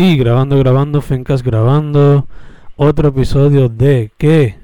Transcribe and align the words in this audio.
Y 0.00 0.16
grabando, 0.16 0.56
grabando, 0.56 1.00
Fencas 1.00 1.42
grabando. 1.42 2.28
Otro 2.76 3.08
episodio 3.08 3.68
de 3.68 4.12
¿qué? 4.16 4.54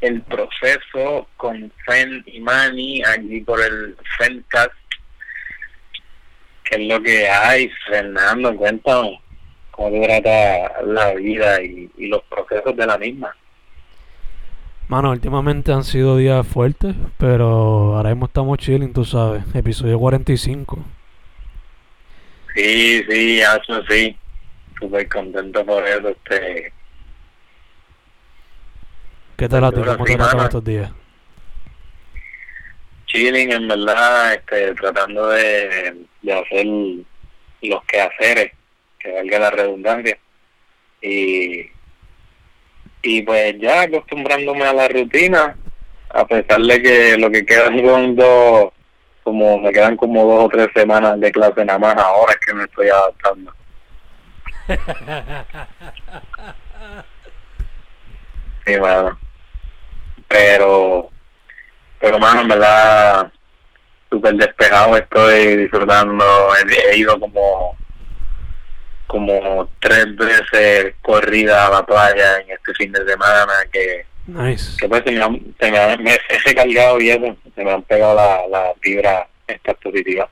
El 0.00 0.22
proceso 0.22 1.28
con 1.36 1.70
Fen 1.86 2.24
y 2.26 2.40
Manny 2.40 3.00
aquí 3.04 3.42
por 3.42 3.60
el 3.60 3.96
Fencast. 4.18 4.72
¿Qué 6.64 6.82
es 6.82 6.88
lo 6.88 7.00
que 7.00 7.28
hay, 7.28 7.70
Fernando? 7.88 8.56
Cuéntame 8.56 9.20
cómo 9.70 9.92
te 9.92 10.00
trata 10.00 10.82
la 10.82 11.14
vida 11.14 11.62
y, 11.62 11.88
y 11.96 12.08
los 12.08 12.24
procesos 12.24 12.76
de 12.76 12.84
la 12.84 12.98
misma. 12.98 13.32
Mano, 14.88 15.12
últimamente 15.12 15.72
han 15.72 15.84
sido 15.84 16.16
días 16.16 16.44
fuertes, 16.44 16.96
pero 17.18 17.94
ahora 17.94 18.10
mismo 18.10 18.26
estamos 18.26 18.58
chilling, 18.58 18.92
tú 18.92 19.04
sabes. 19.04 19.44
Episodio 19.54 19.96
45. 20.00 21.01
Sí, 22.54 23.04
sí, 23.08 23.40
eso 23.40 23.82
sí. 23.88 24.16
Súper 24.78 25.08
contento 25.08 25.64
por 25.64 25.86
eso. 25.86 26.08
Este, 26.08 26.72
¿Qué 29.36 29.48
tal 29.48 29.64
a 29.64 29.70
ti? 29.70 29.80
¿Cómo 29.80 30.04
te 30.04 30.16
tratan 30.16 30.36
mano. 30.36 30.44
estos 30.44 30.64
días? 30.64 30.92
chilling, 33.12 33.52
en 33.52 33.68
verdad, 33.68 34.34
este, 34.34 34.74
tratando 34.74 35.28
de, 35.28 35.94
de 36.22 36.32
hacer 36.32 36.66
los 37.62 37.84
quehaceres, 37.84 38.52
que 38.98 39.12
valga 39.12 39.38
la 39.38 39.50
redundancia. 39.50 40.18
Y, 41.00 41.66
y 43.02 43.22
pues 43.22 43.56
ya 43.58 43.82
acostumbrándome 43.82 44.64
a 44.64 44.72
la 44.72 44.88
rutina, 44.88 45.56
a 46.10 46.26
pesar 46.26 46.60
de 46.60 46.82
que 46.82 47.18
lo 47.18 47.30
que 47.30 47.44
quedan 47.44 47.84
son 47.84 48.16
dos, 48.16 48.72
como 49.22 49.58
me 49.58 49.72
quedan 49.72 49.96
como 49.96 50.24
dos 50.24 50.44
o 50.44 50.48
tres 50.48 50.68
semanas 50.74 51.18
de 51.20 51.32
clase 51.32 51.64
nada 51.64 51.78
más 51.78 51.96
ahora 51.96 52.32
es 52.32 52.38
que 52.44 52.54
me 52.54 52.64
estoy 52.64 52.88
adaptando. 52.88 53.52
Sí, 58.64 58.78
mano. 58.78 59.18
Pero, 60.28 61.10
pero, 62.00 62.18
mano, 62.18 62.42
en 62.42 62.48
verdad, 62.48 63.32
súper 64.10 64.34
despejado 64.34 64.96
estoy 64.96 65.56
disfrutando. 65.56 66.24
He, 66.56 66.90
he 66.92 66.98
ido 66.98 67.18
como, 67.18 67.76
como 69.06 69.68
tres 69.80 70.14
veces 70.16 70.94
corrida 71.02 71.66
a 71.66 71.70
la 71.70 71.86
playa 71.86 72.38
en 72.40 72.50
este 72.50 72.72
fin 72.74 72.92
de 72.92 73.04
semana 73.04 73.52
que, 73.72 74.06
Nice. 74.26 74.76
que 74.78 74.88
pues 74.88 75.02
se 75.04 75.10
me, 75.12 75.22
han, 75.22 75.54
se 75.58 75.70
me, 75.70 75.78
han- 75.78 76.02
me 76.02 76.14
he 76.14 76.38
recargado 76.44 77.00
y 77.00 77.10
eso, 77.10 77.36
se 77.54 77.64
me 77.64 77.72
han 77.72 77.82
pegado 77.82 78.14
la, 78.14 78.46
la 78.48 78.72
vibra 78.80 79.28
esta 79.46 79.74
positiva. 79.74 80.28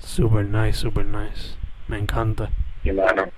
Super 0.00 0.44
nice, 0.44 0.78
super 0.78 1.04
nice. 1.04 1.54
Me 1.88 1.98
encanta. 1.98 2.50
Y, 2.82 2.90
mano, 2.92 3.30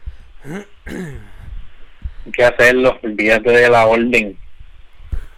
hay 0.45 2.33
que 2.33 2.45
hacerlo, 2.45 2.99
olvídate 3.03 3.51
de 3.51 3.69
la 3.69 3.87
orden. 3.87 4.39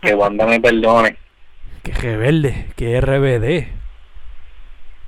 Que 0.01 0.15
Wanda 0.15 0.47
me 0.47 0.61
perdone. 0.61 1.17
Que 1.83 1.93
rebelde, 1.93 2.69
que 2.77 3.01
RBD. 3.01 3.69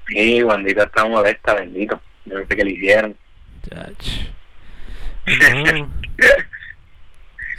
Sí, 0.08 0.42
Wandita 0.42 0.84
está 0.84 1.04
molesta, 1.04 1.54
bendito. 1.54 2.00
Yo 2.24 2.38
no 2.40 2.46
sé 2.46 2.56
qué 2.56 2.64
le 2.64 2.70
hicieron. 2.72 3.16
Chach. 3.68 4.08
No. 5.26 5.82
O 5.84 5.88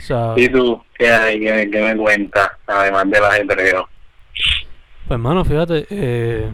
sea, 0.00 0.34
¿Y 0.36 0.48
tú 0.48 0.82
hay? 1.08 1.40
¿Qué, 1.40 1.68
qué 1.70 1.80
me 1.82 1.96
cuentas? 1.96 2.50
Además 2.66 3.10
del 3.10 3.24
ajetreo. 3.24 3.88
pues 4.32 5.10
hermano, 5.10 5.44
fíjate, 5.44 5.86
eh, 5.90 6.50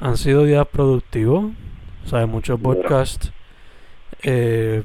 han 0.00 0.16
sido 0.16 0.44
días 0.44 0.66
productivos. 0.68 1.52
O 2.04 2.08
sea, 2.08 2.26
muchos 2.26 2.60
Duro. 2.60 2.80
podcasts. 2.80 3.32
Eh, 4.22 4.84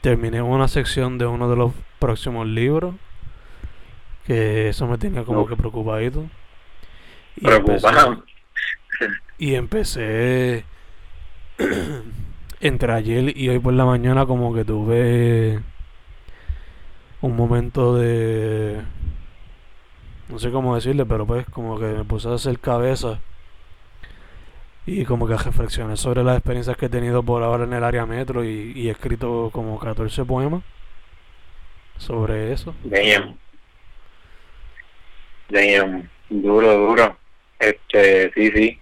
terminé 0.00 0.42
una 0.42 0.68
sección 0.68 1.18
de 1.18 1.26
uno 1.26 1.48
de 1.48 1.56
los 1.56 1.72
próximos 1.98 2.46
libros. 2.46 2.94
Que 4.26 4.68
eso 4.68 4.86
me 4.86 4.98
tenía 4.98 5.24
como 5.24 5.46
que 5.46 5.56
preocupadito. 5.56 6.24
Y 7.36 7.44
Preocupado. 7.44 8.24
Y 9.38 9.54
empecé 9.56 10.64
entre 12.60 12.92
ayer 12.92 13.36
y 13.36 13.48
hoy 13.48 13.58
por 13.58 13.74
la 13.74 13.84
mañana 13.84 14.26
como 14.26 14.54
que 14.54 14.64
tuve 14.64 15.60
un 17.22 17.36
momento 17.36 17.96
de 17.96 18.82
no 20.28 20.38
sé 20.38 20.50
cómo 20.50 20.74
decirle, 20.74 21.06
pero 21.06 21.26
pues 21.26 21.46
como 21.46 21.78
que 21.78 21.86
me 21.86 22.04
puse 22.04 22.28
a 22.28 22.34
hacer 22.34 22.58
cabeza 22.58 23.20
y 24.86 25.04
como 25.04 25.26
que 25.28 25.36
reflexioné 25.36 25.96
sobre 25.96 26.24
las 26.24 26.36
experiencias 26.36 26.76
que 26.76 26.86
he 26.86 26.90
tenido 26.90 27.22
por 27.22 27.42
ahora 27.42 27.64
en 27.64 27.72
el 27.72 27.84
área 27.84 28.06
metro 28.06 28.44
y, 28.44 28.72
y 28.74 28.88
he 28.88 28.92
escrito 28.92 29.50
como 29.52 29.78
14 29.78 30.24
poemas 30.24 30.62
sobre 31.98 32.52
eso. 32.52 32.74
Damn. 32.84 33.38
Damn. 35.48 36.08
Duro, 36.28 36.72
duro. 36.72 37.16
Este, 37.58 38.32
sí, 38.32 38.50
sí. 38.50 38.78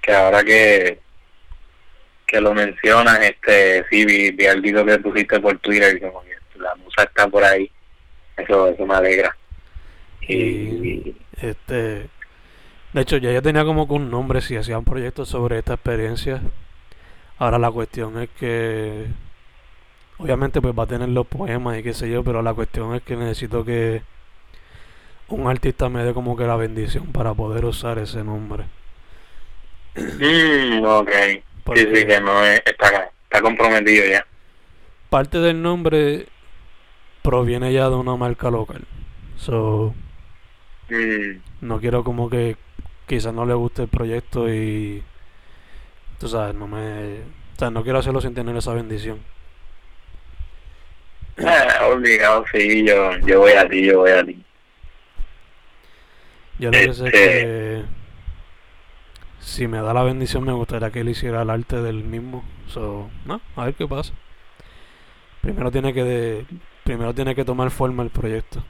Que 0.00 0.14
ahora 0.14 0.42
que 0.42 1.00
que 2.26 2.40
lo 2.40 2.52
mencionas, 2.52 3.20
este, 3.20 3.84
sí, 3.88 4.04
vi, 4.04 4.30
vi 4.32 4.46
video 4.60 4.84
que 4.84 4.98
pusiste 4.98 5.38
por 5.38 5.58
Twitter, 5.58 6.00
como 6.00 6.22
que 6.22 6.35
la 6.66 6.74
musa 6.76 7.04
está 7.04 7.28
por 7.28 7.44
ahí. 7.44 7.70
Eso, 8.36 8.68
eso 8.68 8.86
me 8.86 8.94
alegra. 8.94 9.36
Y, 10.28 10.74
Y 10.82 11.16
este, 11.40 12.10
de 12.92 13.00
hecho, 13.02 13.16
ya 13.18 13.32
yo 13.32 13.42
tenía 13.42 13.64
como 13.64 13.86
que 13.88 13.94
un 13.94 14.10
nombre 14.10 14.40
si 14.40 14.56
hacía 14.56 14.78
un 14.78 14.84
proyecto 14.84 15.24
sobre 15.26 15.58
esta 15.58 15.74
experiencia. 15.74 16.42
Ahora 17.38 17.58
la 17.58 17.70
cuestión 17.70 18.20
es 18.22 18.30
que, 18.30 19.06
obviamente, 20.18 20.60
pues 20.60 20.74
va 20.78 20.84
a 20.84 20.86
tener 20.86 21.08
los 21.10 21.26
poemas 21.26 21.78
y 21.78 21.82
qué 21.82 21.94
sé 21.94 22.10
yo, 22.10 22.24
pero 22.24 22.42
la 22.42 22.54
cuestión 22.54 22.94
es 22.94 23.02
que 23.02 23.16
necesito 23.16 23.64
que 23.64 24.02
un 25.28 25.46
artista 25.48 25.88
me 25.88 26.04
dé 26.04 26.14
como 26.14 26.36
que 26.36 26.44
la 26.46 26.56
bendición 26.56 27.12
para 27.12 27.34
poder 27.34 27.64
usar 27.64 27.98
ese 27.98 28.24
nombre. 28.24 28.66
Mm, 30.18 30.84
ok. 30.84 31.10
Sí, 31.74 31.86
sí, 31.94 32.06
que 32.06 32.20
no 32.20 32.44
es, 32.44 32.62
está, 32.64 33.10
está 33.24 33.40
comprometido 33.42 34.04
ya. 34.06 34.26
parte 35.08 35.38
del 35.38 35.62
nombre 35.62 36.28
proviene 37.26 37.72
ya 37.72 37.88
de 37.90 37.96
una 37.96 38.16
marca 38.16 38.50
local. 38.50 38.84
So, 39.36 39.94
Mm, 40.90 41.42
no 41.60 41.80
quiero 41.80 42.04
como 42.04 42.30
que 42.30 42.56
quizás 43.06 43.32
no 43.34 43.44
le 43.46 43.54
guste 43.54 43.82
el 43.82 43.88
proyecto 43.88 44.52
y 44.52 45.02
tú 46.18 46.28
sabes, 46.28 46.54
no 46.54 46.66
me, 46.66 47.20
o 47.20 47.58
sea, 47.58 47.70
no 47.70 47.82
quiero 47.82 47.98
hacerlo 47.98 48.20
sin 48.20 48.34
tener 48.34 48.56
esa 48.56 48.72
bendición. 48.74 49.18
ah, 51.38 51.86
obligado, 51.92 52.44
sí, 52.52 52.84
yo, 52.86 53.18
yo 53.18 53.40
voy 53.40 53.52
a 53.52 53.68
ti, 53.68 53.84
yo 53.86 53.98
voy 54.00 54.10
a 54.10 54.24
ti. 54.24 54.42
Yo 56.58 56.70
lo 56.72 56.82
que 56.82 56.94
sé 56.94 57.08
es 57.08 57.14
Este- 57.14 57.20
que 57.20 57.84
si 59.40 59.68
me 59.68 59.78
da 59.80 59.94
la 59.94 60.02
bendición 60.02 60.44
me 60.44 60.52
gustaría 60.52 60.90
que 60.90 61.00
él 61.00 61.08
hiciera 61.08 61.42
el 61.42 61.50
arte 61.50 61.80
del 61.80 62.04
mismo. 62.04 62.44
So, 62.68 63.08
no, 63.24 63.40
a 63.56 63.64
ver 63.66 63.74
qué 63.74 63.86
pasa. 63.86 64.12
Primero 65.42 65.70
tiene 65.70 65.92
que 65.94 66.02
de- 66.04 66.46
primero 66.86 67.12
tiene 67.12 67.34
que 67.34 67.44
tomar 67.44 67.70
forma 67.70 68.02
el 68.02 68.10
proyecto. 68.10 68.64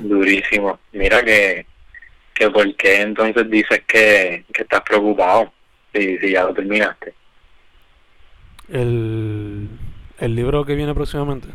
Durísimo. 0.00 0.78
Mira 0.92 1.22
que, 1.22 1.66
que 2.32 2.48
por 2.50 2.74
qué 2.76 3.02
entonces 3.02 3.50
dices 3.50 3.82
que, 3.86 4.44
que 4.52 4.62
estás 4.62 4.80
preocupado 4.82 5.52
si, 5.92 6.16
si 6.18 6.30
ya 6.30 6.44
lo 6.44 6.54
terminaste. 6.54 7.12
El, 8.68 9.68
el 10.18 10.34
libro 10.34 10.64
que 10.64 10.76
viene 10.76 10.94
próximamente. 10.94 11.48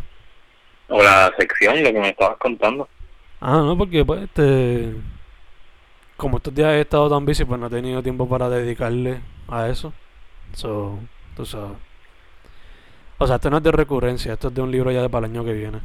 O 0.89 1.01
la 1.01 1.33
sección, 1.39 1.81
lo 1.81 1.93
que 1.93 1.99
me 1.99 2.09
estabas 2.09 2.37
contando. 2.37 2.87
Ah, 3.39 3.63
no, 3.65 3.77
porque 3.77 4.03
pues 4.03 4.23
este 4.23 4.93
como 6.17 6.37
estos 6.37 6.53
días 6.53 6.73
he 6.73 6.81
estado 6.81 7.09
tan 7.09 7.25
busy, 7.25 7.45
pues 7.45 7.57
no 7.59 7.67
he 7.67 7.69
tenido 7.69 8.03
tiempo 8.03 8.27
para 8.27 8.49
dedicarle 8.49 9.21
a 9.47 9.69
eso. 9.69 9.93
So, 10.53 10.99
tú 11.35 11.45
sabes. 11.45 11.77
O 13.19 13.27
sea, 13.27 13.35
esto 13.35 13.49
no 13.49 13.57
es 13.57 13.63
de 13.63 13.71
recurrencia, 13.71 14.33
esto 14.33 14.47
es 14.47 14.53
de 14.55 14.61
un 14.61 14.71
libro 14.71 14.91
ya 14.91 15.01
de 15.01 15.09
para 15.09 15.27
el 15.27 15.31
año 15.33 15.45
que 15.45 15.53
viene. 15.53 15.79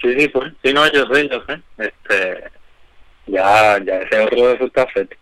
Sí, 0.00 0.18
sí, 0.18 0.28
pues. 0.28 0.52
Sí, 0.64 0.72
no, 0.72 0.90
yo 0.90 1.06
sé, 1.06 1.28
yo 1.28 1.42
sé. 1.46 1.60
Este, 1.78 2.44
ya, 3.26 3.78
ya 3.84 3.98
ese 3.98 4.20
otro 4.20 4.48
de 4.48 4.54
eso 4.54 4.64
está 4.64 4.86
feto. 4.88 5.16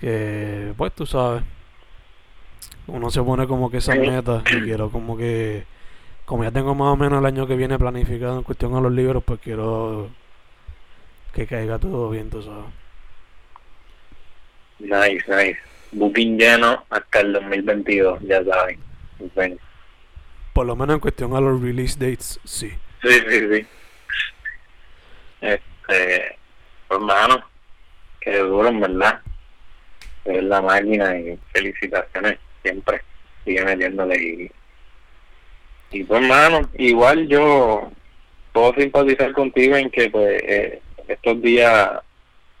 Que, 0.00 0.72
pues 0.76 0.92
tú 0.94 1.06
sabes, 1.06 1.42
uno 2.88 3.10
se 3.10 3.22
pone 3.22 3.46
como 3.46 3.70
que 3.70 3.76
esas 3.76 3.94
Sí. 3.94 4.00
metas 4.00 4.42
y 4.50 4.62
quiero 4.62 4.90
como 4.90 5.16
que, 5.16 5.64
como 6.24 6.42
ya 6.42 6.50
tengo 6.50 6.74
más 6.74 6.88
o 6.88 6.96
menos 6.96 7.20
el 7.20 7.26
año 7.26 7.46
que 7.46 7.54
viene 7.54 7.78
planificado 7.78 8.38
en 8.38 8.42
cuestión 8.42 8.74
a 8.74 8.80
los 8.80 8.90
libros, 8.92 9.22
pues 9.24 9.38
quiero 9.40 10.10
que 11.32 11.46
caiga 11.46 11.78
todo 11.78 12.10
bien, 12.10 12.30
tú 12.30 12.42
sabes. 12.42 12.64
Nice, 14.80 15.24
nice. 15.28 15.58
Booking 15.92 16.36
lleno 16.38 16.84
hasta 16.90 17.20
el 17.20 17.34
2022, 17.34 18.22
ya 18.22 18.42
saben. 18.44 18.80
Por 20.52 20.66
lo 20.66 20.76
menos 20.76 20.94
en 20.94 21.00
cuestión 21.00 21.34
a 21.34 21.40
los 21.40 21.60
release 21.60 21.98
dates, 21.98 22.40
sí. 22.44 22.70
Sí, 23.02 23.20
sí, 23.28 23.48
sí. 23.50 23.66
Este, 25.40 26.38
hermano, 26.90 27.44
que 28.20 28.38
duro, 28.38 28.68
en 28.68 28.80
verdad. 28.80 29.20
es 30.24 30.42
la 30.44 30.62
máquina 30.62 31.18
y 31.18 31.38
felicitaciones 31.52 32.38
siempre. 32.62 33.02
Sigue 33.44 33.64
metiéndole 33.64 34.16
y, 34.16 34.52
y 35.90 36.04
pues 36.04 36.22
hermano, 36.22 36.68
igual 36.74 37.26
yo 37.26 37.90
puedo 38.52 38.74
simpatizar 38.74 39.32
contigo 39.32 39.76
en 39.76 39.90
que 39.90 40.10
pues 40.10 40.42
eh, 40.44 40.82
estos 41.08 41.42
días, 41.42 41.90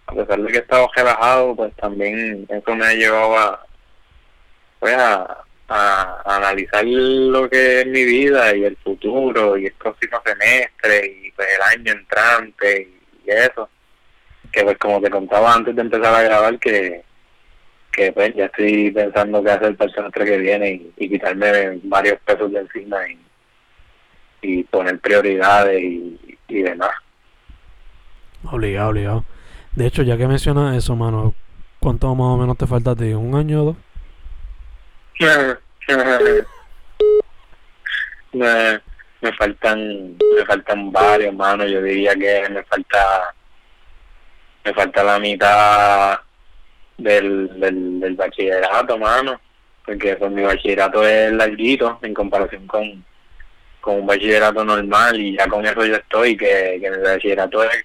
a 0.06 0.14
pesar 0.14 0.40
de 0.40 0.50
que 0.50 0.58
he 0.58 0.60
estado 0.60 0.88
relajado, 0.96 1.54
pues 1.54 1.74
también 1.76 2.46
eso 2.48 2.74
me 2.74 2.86
ha 2.86 2.94
llevado 2.94 3.38
a 3.38 3.66
pues 4.80 4.96
a, 4.96 5.44
a, 5.68 6.22
analizar 6.36 6.84
lo 6.84 7.48
que 7.48 7.80
es 7.80 7.86
mi 7.86 8.04
vida 8.04 8.54
y 8.54 8.64
el 8.64 8.76
futuro 8.76 9.56
y 9.56 9.66
el 9.66 9.72
próximo 9.72 10.20
semestre 10.24 11.06
y 11.06 11.32
pues 11.32 11.48
el 11.56 11.80
año 11.80 11.92
entrante 11.92 12.88
y, 12.88 13.30
eso 13.30 13.68
que 14.50 14.64
pues 14.64 14.76
como 14.78 15.00
te 15.00 15.08
contaba 15.08 15.54
antes 15.54 15.74
de 15.74 15.82
empezar 15.82 16.14
a 16.14 16.22
grabar 16.22 16.58
que 16.58 17.02
que 17.92 18.12
pues 18.12 18.34
ya 18.34 18.46
estoy 18.46 18.90
pensando 18.90 19.42
qué 19.42 19.50
hacer 19.50 19.76
para 19.76 19.90
el 19.90 19.94
semestre 19.94 20.24
que 20.24 20.38
viene 20.38 20.82
y, 20.96 21.08
quitarme 21.08 21.78
varios 21.84 22.18
pesos 22.20 22.50
de 22.50 22.60
encima 22.60 22.96
y, 23.08 23.18
y 24.40 24.64
poner 24.64 24.98
prioridades 24.98 25.82
y, 25.82 26.38
y 26.48 26.62
demás. 26.62 26.90
Obligado, 28.50 28.90
obligado. 28.90 29.24
De 29.74 29.86
hecho, 29.86 30.02
ya 30.02 30.16
que 30.16 30.26
mencionas 30.26 30.76
eso, 30.76 30.96
mano, 30.96 31.34
¿cuánto 31.78 32.14
más 32.14 32.26
o 32.26 32.36
menos 32.36 32.58
te 32.58 32.66
falta 32.66 32.92
a 32.92 32.96
ti? 32.96 33.12
¿Un 33.12 33.34
año 33.34 33.62
o 33.62 33.64
dos? 33.66 33.76
me, 38.32 38.80
me 39.20 39.32
faltan 39.32 40.16
me 40.36 40.44
faltan 40.46 40.92
varios 40.92 41.34
mano. 41.34 41.66
Yo 41.66 41.82
diría 41.82 42.14
que 42.14 42.48
me 42.50 42.62
falta 42.64 43.34
me 44.64 44.74
falta 44.74 45.02
la 45.02 45.18
mitad 45.18 46.20
del, 46.96 47.60
del, 47.60 48.00
del 48.00 48.14
bachillerato 48.14 48.98
mano. 48.98 49.40
Porque 49.84 50.16
con 50.16 50.34
mi 50.34 50.42
bachillerato 50.42 51.06
es 51.06 51.32
larguito 51.32 51.98
en 52.02 52.14
comparación 52.14 52.66
con 52.66 53.04
con 53.80 54.00
un 54.00 54.06
bachillerato 54.06 54.64
normal. 54.64 55.20
Y 55.20 55.36
ya 55.36 55.46
con 55.46 55.66
eso 55.66 55.84
yo 55.84 55.96
estoy 55.96 56.36
que, 56.36 56.78
que 56.80 56.86
el 56.86 57.00
bachillerato 57.00 57.64
es, 57.64 57.84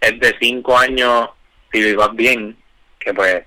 de 0.00 0.36
cinco 0.40 0.76
años 0.76 1.30
si 1.72 1.94
vas 1.94 2.14
bien 2.14 2.56
que 2.98 3.14
pues 3.14 3.42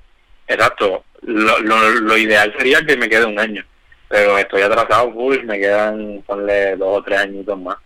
exacto 0.47 1.03
lo, 1.27 1.59
lo, 1.59 1.89
lo 2.01 2.17
ideal 2.17 2.53
sería 2.57 2.85
que 2.85 2.97
me 2.97 3.07
quede 3.07 3.25
un 3.25 3.39
año 3.39 3.63
pero 4.07 4.37
estoy 4.37 4.61
atrasado 4.61 5.11
full, 5.11 5.43
me 5.43 5.59
quedan, 5.59 6.23
ponle 6.25 6.75
dos 6.77 6.99
o 6.99 7.03
tres 7.03 7.19
añitos 7.19 7.59
más. 7.59 7.77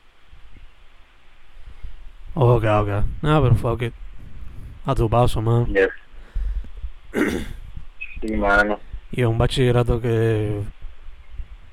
Ok, 2.33 2.63
ok. 2.63 2.89
Ah, 3.23 3.39
pero 3.41 3.55
fuck 3.55 3.81
it. 3.81 3.93
A 4.85 4.95
tu 4.95 5.09
paso, 5.09 5.41
mano. 5.41 5.67
Yes. 5.67 5.89
sí, 8.21 8.35
mano. 8.35 8.79
Y 9.11 9.21
es 9.21 9.27
un 9.27 9.37
bachillerato 9.37 9.99
que 9.99 10.61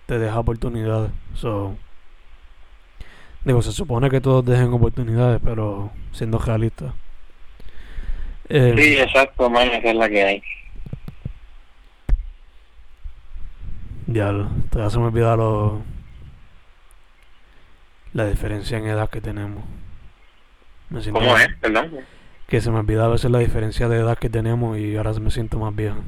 te 0.07 0.19
deja 0.19 0.39
oportunidades. 0.39 1.11
So, 1.35 1.77
digo, 3.45 3.63
se 3.63 3.73
supone 3.73 4.11
que 4.11 4.21
todos 4.21 4.45
dejen 4.45 4.73
oportunidades, 4.73 5.41
pero 5.45 5.93
siendo 6.13 6.39
realistas. 6.39 6.93
Eh, 8.49 8.75
sí, 8.77 8.99
exacto, 8.99 9.49
mano, 9.51 9.73
esa 9.73 9.91
es 9.91 9.95
la 9.95 10.09
que 10.09 10.25
hay. 10.25 10.43
Ya, 14.09 14.33
todavía 14.71 14.91
se 14.91 14.99
me 14.99 15.05
olvida 15.05 15.37
lo, 15.37 15.83
la 18.15 18.25
diferencia 18.27 18.79
en 18.79 18.87
edad 18.87 19.11
que 19.11 19.21
tenemos. 19.21 19.63
Me 20.89 21.03
¿Cómo 21.13 21.37
es? 21.37 21.49
Perdón. 21.61 22.01
Que 22.47 22.63
se 22.63 22.71
me 22.71 22.79
olvida 22.79 23.05
a 23.05 23.09
veces 23.09 23.31
la 23.31 23.41
diferencia 23.41 23.87
de 23.87 23.99
edad 23.99 24.17
que 24.17 24.31
tenemos 24.31 24.79
y 24.79 24.97
ahora 24.97 25.13
me 25.13 25.31
siento 25.31 25.59
más 25.59 25.77
viejo. 25.77 25.99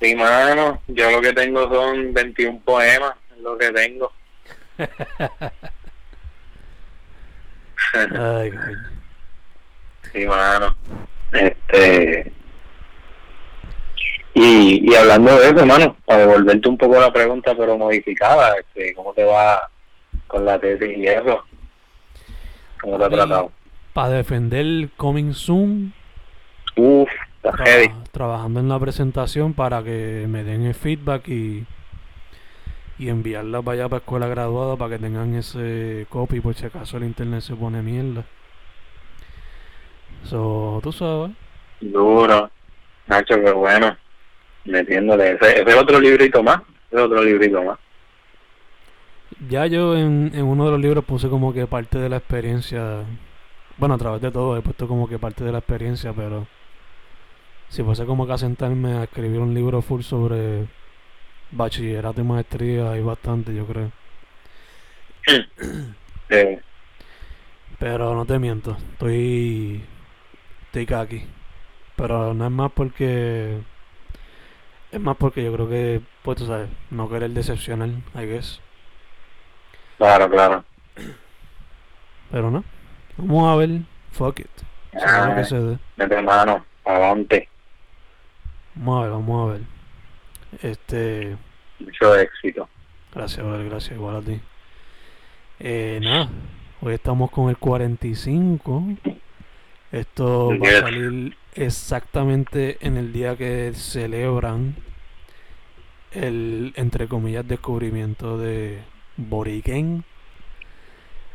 Sí, 0.00 0.16
mano, 0.16 0.82
yo 0.88 1.08
lo 1.12 1.20
que 1.20 1.32
tengo 1.32 1.68
son 1.68 2.12
21 2.12 2.60
poemas, 2.64 3.14
es 3.36 3.42
lo 3.42 3.56
que 3.56 3.70
tengo. 3.70 4.12
Ay, 7.94 8.50
coño. 8.50 8.88
Sí, 10.12 10.26
mano. 10.26 10.76
Este, 11.30 12.32
y, 14.38 14.92
y 14.92 14.94
hablando 14.94 15.34
de 15.38 15.46
eso, 15.46 15.60
hermano, 15.60 15.96
para 16.04 16.26
devolverte 16.26 16.68
un 16.68 16.76
poco 16.76 17.00
la 17.00 17.10
pregunta, 17.10 17.54
pero 17.56 17.78
modificada, 17.78 18.54
este, 18.58 18.92
¿cómo 18.94 19.14
te 19.14 19.24
va 19.24 19.70
con 20.26 20.44
la 20.44 20.58
tesis 20.60 20.94
y 20.94 21.06
eso? 21.06 21.42
¿Cómo 22.82 22.98
te 22.98 23.04
ha 23.06 23.08
tratado? 23.08 23.50
Para 23.94 24.10
defender 24.10 24.90
Coming 24.98 25.32
Soon. 25.32 25.94
Uf, 26.76 27.08
Trabajando 28.12 28.60
en 28.60 28.68
la 28.68 28.78
presentación 28.78 29.54
para 29.54 29.82
que 29.82 30.26
me 30.28 30.44
den 30.44 30.66
el 30.66 30.74
feedback 30.74 31.26
y, 31.28 31.64
y 32.98 33.08
enviarla 33.08 33.62
para 33.62 33.72
allá 33.72 33.88
para 33.88 34.00
escuela 34.00 34.26
graduada 34.26 34.76
para 34.76 34.90
que 34.90 34.98
tengan 34.98 35.34
ese 35.34 36.06
copy 36.10 36.40
por 36.40 36.54
si 36.54 36.66
acaso 36.66 36.98
el 36.98 37.04
internet 37.04 37.40
se 37.40 37.54
pone 37.54 37.80
mierda. 37.80 38.26
So, 40.24 40.78
tú 40.82 40.92
sabes. 40.92 41.30
Duro. 41.80 42.50
Nacho, 43.06 43.36
qué 43.36 43.50
bueno 43.52 43.96
metiéndole 44.66 45.32
ese, 45.32 45.62
ese 45.62 45.74
otro 45.74 46.00
librito 46.00 46.42
más, 46.42 46.62
ese 46.90 47.00
otro 47.00 47.22
librito 47.22 47.62
más. 47.62 47.78
Ya 49.48 49.66
yo 49.66 49.96
en, 49.96 50.30
en 50.34 50.44
uno 50.44 50.66
de 50.66 50.70
los 50.72 50.80
libros 50.80 51.04
puse 51.04 51.28
como 51.28 51.52
que 51.52 51.66
parte 51.66 51.98
de 51.98 52.08
la 52.08 52.18
experiencia, 52.18 53.04
bueno, 53.76 53.94
a 53.94 53.98
través 53.98 54.22
de 54.22 54.30
todo 54.30 54.56
he 54.56 54.62
puesto 54.62 54.88
como 54.88 55.08
que 55.08 55.18
parte 55.18 55.44
de 55.44 55.52
la 55.52 55.58
experiencia, 55.58 56.12
pero 56.12 56.46
si 57.68 57.82
fuese 57.82 58.06
como 58.06 58.26
que 58.26 58.32
a 58.32 58.38
sentarme 58.38 58.94
a 58.94 59.04
escribir 59.04 59.40
un 59.40 59.52
libro 59.54 59.82
full 59.82 60.02
sobre 60.02 60.66
bachillerato 61.50 62.20
y 62.20 62.24
maestría, 62.24 62.92
hay 62.92 63.02
bastante, 63.02 63.54
yo 63.54 63.66
creo. 63.66 63.92
Sí. 66.28 66.58
Pero 67.78 68.16
no 68.16 68.26
te 68.26 68.40
miento, 68.40 68.76
estoy, 68.92 69.80
estoy 70.72 70.96
aquí. 70.96 71.22
Pero 71.94 72.34
no 72.34 72.46
es 72.46 72.50
más 72.50 72.72
porque 72.72 73.58
es 74.96 75.02
más 75.02 75.16
porque 75.16 75.44
yo 75.44 75.52
creo 75.52 75.68
que, 75.68 76.00
pues 76.22 76.38
tú 76.38 76.46
sabes, 76.46 76.68
no 76.90 77.08
querer 77.08 77.30
decepcionar, 77.30 77.90
I 78.14 78.26
guess. 78.26 78.60
Claro, 79.98 80.28
claro. 80.30 80.64
Pero 82.30 82.50
no. 82.50 82.64
Vamos 83.18 83.52
a 83.52 83.56
ver. 83.56 83.80
Fuck 84.12 84.40
it. 84.40 84.50
Ah, 84.94 85.34
que 85.36 85.44
se 85.44 85.60
dé. 85.60 86.22
mano, 86.22 86.64
adelante. 86.84 87.48
Vamos 88.74 88.98
a 88.98 89.02
ver, 89.02 89.10
vamos 89.10 89.50
a 89.50 89.52
ver. 89.52 89.60
Este. 90.62 91.36
Mucho 91.78 92.16
éxito. 92.16 92.68
Gracias, 93.14 93.46
gracias, 93.46 93.96
igual 93.96 94.16
a 94.16 94.22
ti. 94.22 94.40
Eh, 95.60 96.00
nada, 96.02 96.28
hoy 96.80 96.94
estamos 96.94 97.30
con 97.30 97.50
el 97.50 97.58
45. 97.58 98.82
Esto 99.92 100.50
va 100.58 100.68
a 100.68 100.80
salir 100.80 101.36
exactamente 101.54 102.78
en 102.80 102.96
el 102.96 103.12
día 103.12 103.36
que 103.36 103.72
celebran 103.74 104.76
el, 106.16 106.72
entre 106.76 107.08
comillas, 107.08 107.46
descubrimiento 107.46 108.38
de 108.38 108.80
Boriken. 109.16 110.04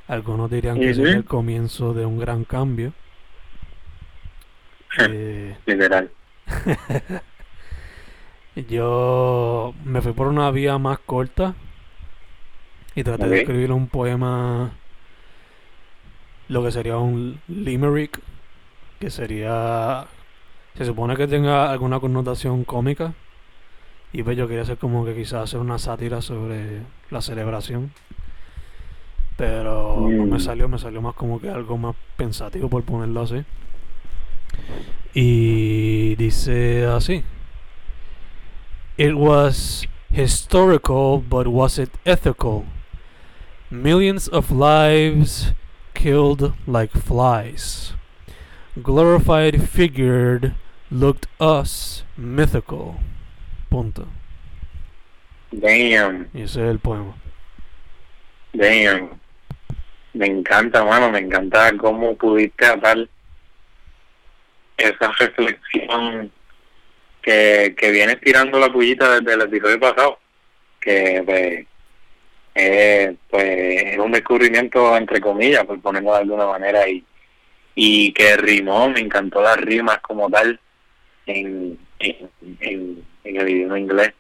Algunos 0.08 0.50
dirían 0.50 0.80
que 0.80 0.90
es 0.90 0.98
el 0.98 1.24
comienzo 1.24 1.94
de 1.94 2.06
un 2.06 2.20
gran 2.20 2.44
cambio. 2.44 2.94
eh, 5.00 5.56
Literal. 5.66 6.12
yo 8.70 9.74
me 9.86 10.02
fui 10.02 10.12
por 10.14 10.28
una 10.28 10.52
vía 10.52 10.78
más 10.78 11.00
corta 11.00 11.56
y 12.96 13.04
traté 13.04 13.28
de 13.30 13.42
escribir 13.42 13.72
un 13.72 13.88
poema, 13.88 14.72
lo 16.50 16.64
que 16.64 16.72
sería 16.72 16.98
un 16.98 17.40
limerick 17.48 18.20
que 19.00 19.10
sería 19.10 20.08
se 20.78 20.86
supone 20.86 21.16
que 21.16 21.28
tenga 21.28 21.72
alguna 21.72 22.00
connotación 22.00 22.64
cómica 22.64 23.14
y 24.14 24.24
pues 24.24 24.38
yo 24.38 24.48
quería 24.48 24.64
hacer 24.64 24.78
como 24.78 25.06
que 25.06 25.16
quizás 25.16 25.44
hacer 25.44 25.60
una 25.60 25.78
sátira 25.78 26.22
sobre 26.22 26.82
la 27.10 27.22
celebración. 27.22 27.92
Pero 29.38 30.08
no 30.10 30.26
me 30.26 30.38
mm. 30.38 30.40
salió 30.40 30.68
me 30.68 30.78
salió 30.78 31.02
más 31.02 31.16
como 31.16 31.40
que 31.40 31.50
algo 31.50 31.78
más 31.78 31.96
pensativo 32.18 32.70
por 32.70 32.84
ponerlo 32.84 33.22
así. 33.22 33.44
Y 35.14 36.16
dice 36.16 36.86
así. 36.86 37.24
It 38.98 39.14
was 39.16 39.88
historical 40.12 41.24
but 41.28 41.48
was 41.48 41.80
it 41.80 41.90
ethical 42.06 42.66
millions 43.72 44.28
of 44.28 44.52
lives 44.52 45.54
killed 45.94 46.54
like 46.68 46.92
flies. 46.92 47.94
Glorified 48.84 49.70
figured 49.70 50.54
looked 50.90 51.28
us 51.40 52.04
mythical. 52.18 53.00
Punto. 53.72 54.06
Damn. 55.50 56.28
Y 56.34 56.42
ese 56.42 56.62
es 56.62 56.70
el 56.72 56.80
poema. 56.80 57.16
Damn. 58.52 59.12
Me 60.14 60.26
encanta, 60.26 60.84
mano, 60.84 61.10
me 61.10 61.20
encanta 61.20 61.72
cómo 61.78 62.18
pudiste 62.18 62.66
dar 62.82 63.08
esa 64.76 65.12
reflexión 65.18 66.30
que, 67.22 67.74
que 67.78 67.92
viene 67.92 68.18
tirando 68.18 68.60
la 68.60 68.70
pullita 68.74 69.20
desde 69.22 69.36
el 69.36 69.42
episodio 69.42 69.80
pasado, 69.80 70.20
que 70.82 71.24
pues, 71.26 71.66
eh, 72.56 73.16
pues 73.30 73.46
es 73.94 74.00
un 74.00 74.12
descubrimiento 74.12 74.98
entre 74.98 75.22
comillas, 75.22 75.64
por 75.64 75.80
ponerlo 75.80 76.12
de 76.12 76.20
alguna 76.20 76.46
manera, 76.46 76.90
y, 76.90 77.06
y 77.76 78.12
que 78.12 78.36
rimó, 78.36 78.90
me 78.90 79.00
encantó 79.00 79.42
las 79.42 79.56
rimas 79.62 80.00
como 80.00 80.30
tal 80.30 80.60
en, 81.26 81.80
en, 82.00 82.30
en, 82.60 83.11
el 83.24 83.50
idioma 83.50 83.80
inglés. 83.80 84.14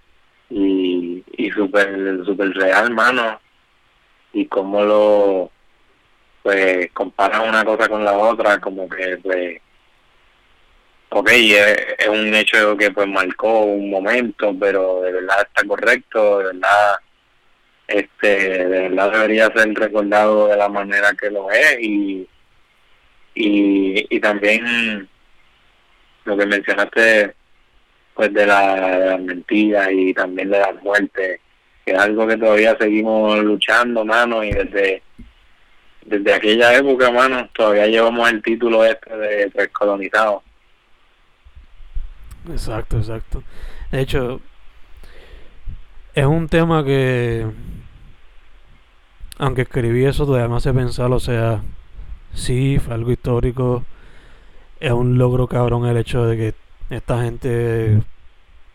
Y, 0.49 1.23
y 1.37 1.49
súper 1.51 2.25
super 2.25 2.49
real, 2.51 2.91
mano, 2.91 3.39
y 4.33 4.45
cómo 4.47 4.83
lo 4.83 5.51
pues 6.43 6.91
comparan 6.93 7.47
una 7.47 7.63
cosa 7.63 7.87
con 7.87 8.03
la 8.03 8.17
otra, 8.17 8.59
como 8.59 8.89
que 8.89 9.17
pues 9.17 9.61
ok, 11.09 11.29
es, 11.31 12.07
un 12.07 12.33
hecho 12.33 12.75
que 12.77 12.91
pues 12.91 13.07
marcó 13.07 13.61
un 13.61 13.89
momento, 13.89 14.53
pero 14.59 15.01
de 15.01 15.11
verdad 15.13 15.47
está 15.47 15.67
correcto, 15.67 16.39
de 16.39 16.45
verdad 16.45 16.95
este 17.87 18.67
de 18.67 18.89
verdad 18.89 19.11
debería 19.11 19.51
ser 19.53 19.73
recordado 19.73 20.47
de 20.47 20.57
la 20.57 20.69
manera 20.69 21.13
que 21.13 21.29
lo 21.29 21.51
es. 21.51 21.77
Y 21.81 22.27
y, 23.35 24.15
y 24.15 24.19
también 24.19 25.07
lo 26.25 26.37
que 26.37 26.45
mencionaste 26.45 27.35
de, 28.29 28.45
la, 28.45 28.97
las 28.99 29.21
mentiras 29.21 29.89
y 29.91 30.13
también 30.13 30.49
de 30.49 30.59
las 30.59 30.81
muertes 30.83 31.39
que 31.85 31.91
es 31.93 31.97
algo 31.97 32.27
que 32.27 32.37
todavía 32.37 32.77
seguimos 32.79 33.39
luchando 33.39 34.05
mano 34.05 34.43
y 34.43 34.51
desde 34.51 35.01
desde 36.05 36.33
aquella 36.33 36.75
época 36.75 37.11
mano 37.11 37.49
todavía 37.53 37.87
llevamos 37.87 38.29
el 38.29 38.41
título 38.41 38.85
este 38.85 39.15
de 39.15 39.51
descolonizado 39.53 40.43
exacto 42.51 42.97
exacto. 42.97 43.43
De 43.91 44.01
hecho 44.01 44.41
es 46.13 46.25
un 46.25 46.47
tema 46.47 46.83
que 46.83 47.45
aunque 49.37 49.63
escribí 49.63 50.05
eso 50.05 50.25
todavía 50.25 50.47
me 50.47 50.57
hace 50.57 50.73
pensar 50.73 51.11
o 51.11 51.19
sea 51.19 51.61
sí 52.33 52.79
fue 52.79 52.93
algo 52.93 53.11
histórico 53.11 53.85
es 54.79 54.91
un 54.91 55.17
logro 55.17 55.47
cabrón 55.47 55.85
el 55.85 55.97
hecho 55.97 56.25
de 56.25 56.37
que 56.37 56.95
esta 56.95 57.23
gente 57.23 58.01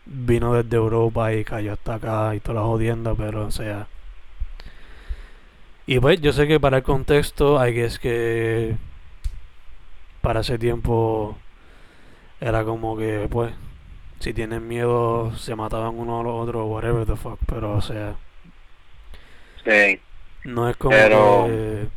vino 0.09 0.53
desde 0.53 0.77
Europa 0.77 1.33
y 1.33 1.43
cayó 1.43 1.73
hasta 1.73 1.95
acá 1.95 2.35
y 2.35 2.39
toda 2.39 2.61
la 2.61 2.67
jodienda, 2.67 3.13
pero 3.15 3.45
o 3.45 3.51
sea. 3.51 3.87
Y 5.85 5.99
pues 5.99 6.19
yo 6.21 6.33
sé 6.33 6.47
que 6.47 6.59
para 6.59 6.77
el 6.77 6.83
contexto 6.83 7.59
hay 7.59 7.73
que 7.73 7.85
es 7.85 7.99
que 7.99 8.75
para 10.21 10.41
ese 10.41 10.57
tiempo 10.57 11.37
era 12.41 12.63
como 12.63 12.97
que 12.97 13.27
pues 13.29 13.53
si 14.19 14.33
tienen 14.33 14.67
miedo 14.67 15.35
se 15.37 15.55
mataban 15.55 15.97
uno 15.97 16.19
a 16.19 16.23
los 16.23 16.33
otros 16.47 16.65
whatever 16.67 17.05
the 17.05 17.15
fuck, 17.15 17.39
pero 17.45 17.73
o 17.77 17.81
sea. 17.81 18.15
Sí. 19.63 19.99
No 20.43 20.69
es 20.69 20.77
como 20.77 20.95
que 20.95 21.87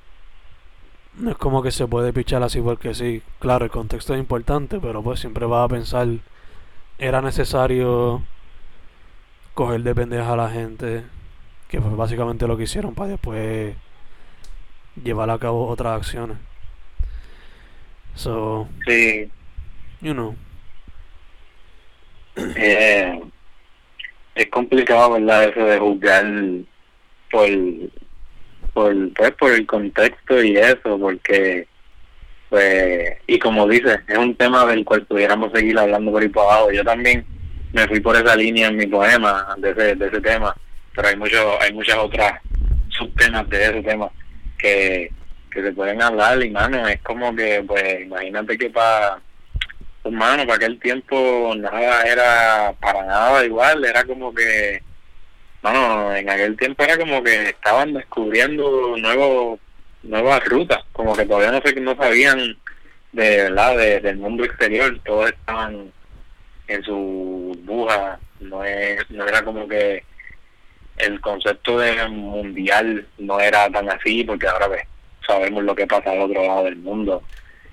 no 1.18 1.30
es 1.30 1.36
como 1.36 1.62
que 1.62 1.70
se 1.70 1.86
puede 1.86 2.12
pichar 2.12 2.42
así 2.42 2.60
porque 2.60 2.94
sí. 2.94 3.22
Claro, 3.40 3.64
el 3.64 3.70
contexto 3.70 4.14
es 4.14 4.20
importante, 4.20 4.78
pero 4.80 5.02
pues 5.02 5.20
siempre 5.20 5.46
vas 5.46 5.64
a 5.64 5.68
pensar, 5.68 6.08
era 7.00 7.22
necesario 7.22 8.22
coger 9.54 9.80
de 9.80 9.94
pendeja 9.94 10.34
a 10.34 10.36
la 10.36 10.50
gente, 10.50 11.02
que 11.68 11.80
fue 11.80 11.90
básicamente 11.96 12.46
lo 12.46 12.56
que 12.56 12.64
hicieron 12.64 12.94
para 12.94 13.10
después 13.10 13.74
llevar 15.02 15.30
a 15.30 15.38
cabo 15.38 15.66
otras 15.66 15.96
acciones. 15.96 16.36
So, 18.14 18.68
sí. 18.86 19.30
You 20.02 20.12
know. 20.12 20.36
Eh, 22.36 23.20
es 24.34 24.46
complicado, 24.48 25.12
¿verdad? 25.12 25.44
Eso 25.44 25.64
de 25.64 25.78
juzgar 25.78 26.26
por 27.30 27.48
por 28.74 29.12
pues 29.14 29.32
por 29.32 29.52
el 29.52 29.66
contexto 29.66 30.42
y 30.42 30.56
eso 30.56 30.98
porque 30.98 31.66
pues 32.50 33.16
y 33.26 33.38
como 33.38 33.66
dices 33.66 34.00
es 34.06 34.18
un 34.18 34.34
tema 34.34 34.66
del 34.66 34.84
cual 34.84 35.06
pudiéramos 35.06 35.52
seguir 35.52 35.78
hablando 35.78 36.10
por 36.10 36.22
ahí 36.22 36.28
para 36.28 36.46
abajo. 36.46 36.72
Yo 36.72 36.84
también 36.84 37.24
me 37.72 37.88
fui 37.88 38.00
por 38.00 38.16
esa 38.16 38.36
línea 38.36 38.68
en 38.68 38.76
mi 38.76 38.86
poema 38.86 39.54
de 39.58 39.70
ese, 39.70 39.94
de 39.94 40.06
ese 40.08 40.20
tema 40.20 40.54
pero 40.94 41.08
hay 41.08 41.16
mucho 41.16 41.60
hay 41.60 41.72
muchas 41.72 41.96
otras 41.96 42.40
subtemas 42.88 43.48
de 43.48 43.64
ese 43.64 43.82
tema 43.82 44.10
que, 44.58 45.10
que 45.50 45.62
se 45.62 45.72
pueden 45.72 46.02
hablar 46.02 46.42
y 46.42 46.50
mano 46.50 46.86
es 46.88 47.00
como 47.02 47.34
que 47.34 47.62
pues 47.66 48.02
imagínate 48.02 48.58
que 48.58 48.70
para 48.70 49.18
pues 50.02 50.14
mano 50.14 50.44
para 50.44 50.56
aquel 50.56 50.78
tiempo 50.80 51.54
nada 51.56 52.02
era 52.04 52.74
para 52.80 53.04
nada 53.04 53.44
igual 53.44 53.84
era 53.84 54.04
como 54.04 54.34
que 54.34 54.82
no, 55.62 56.16
en 56.16 56.28
aquel 56.30 56.56
tiempo 56.56 56.82
era 56.82 56.96
como 56.96 57.22
que 57.22 57.50
estaban 57.50 57.92
descubriendo 57.92 58.96
nuevos 58.96 59.60
nuevas 60.02 60.44
rutas, 60.44 60.78
como 60.92 61.14
que 61.14 61.26
todavía 61.26 61.52
no 61.52 61.60
sé 61.64 61.80
no 61.80 61.94
sabían 61.96 62.56
de 63.12 63.36
verdad 63.42 63.76
del 63.76 64.16
mundo 64.18 64.44
exterior, 64.44 64.98
todos 65.04 65.30
estaban 65.30 65.92
en 66.68 66.82
su 66.84 67.56
burbuja, 67.66 68.18
no 68.40 68.64
es, 68.64 69.10
no 69.10 69.26
era 69.26 69.42
como 69.42 69.66
que 69.66 70.04
el 70.98 71.20
concepto 71.20 71.78
de 71.78 72.06
mundial 72.08 73.06
no 73.18 73.40
era 73.40 73.68
tan 73.70 73.90
así, 73.90 74.22
porque 74.24 74.46
ahora 74.46 74.68
ves, 74.68 74.86
sabemos 75.26 75.64
lo 75.64 75.74
que 75.74 75.86
pasa 75.86 76.12
al 76.12 76.20
otro 76.20 76.44
lado 76.44 76.64
del 76.64 76.76
mundo. 76.76 77.22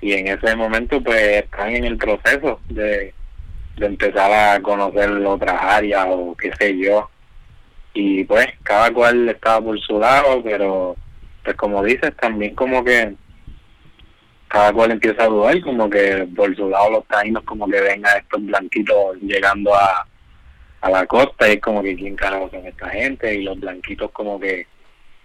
Y 0.02 0.14
en 0.14 0.28
ese 0.28 0.56
momento 0.56 1.02
pues 1.02 1.44
están 1.44 1.76
en 1.76 1.86
el 1.86 1.98
proceso 1.98 2.60
de, 2.70 3.14
de 3.78 3.86
empezar 3.86 4.32
a 4.32 4.62
conocer 4.62 5.10
otras 5.10 5.62
áreas 5.62 6.06
o 6.10 6.36
qué 6.36 6.52
sé 6.60 6.78
yo 6.78 7.10
y 7.98 8.24
pues 8.26 8.48
cada 8.62 8.92
cual 8.92 9.28
estaba 9.30 9.60
por 9.60 9.80
su 9.80 10.00
lado, 10.00 10.42
pero 10.44 10.96
pues 11.48 11.56
como 11.56 11.82
dices, 11.82 12.14
también 12.18 12.54
como 12.56 12.84
que 12.84 13.14
cada 14.50 14.74
cual 14.74 14.92
empieza 14.92 15.24
a 15.24 15.28
dudar, 15.28 15.62
como 15.62 15.90
que 15.90 16.28
por 16.36 16.54
su 16.58 16.70
lado 16.70 16.92
los 16.92 17.08
taínos 17.08 17.42
como 17.44 17.70
que 17.70 17.80
ven 17.80 18.04
estos 18.06 18.46
blanquitos 18.46 19.16
llegando 19.22 19.74
a, 19.74 20.06
a 20.82 20.90
la 20.90 21.06
costa 21.06 21.50
y 21.50 21.58
como 21.62 21.82
que 21.82 21.96
quién 21.96 22.18
carajo 22.18 22.50
son 22.50 22.68
esta 22.68 22.90
gente 22.90 23.34
y 23.34 23.44
los 23.44 23.58
blanquitos 23.62 24.12
como 24.12 24.38
que 24.38 24.68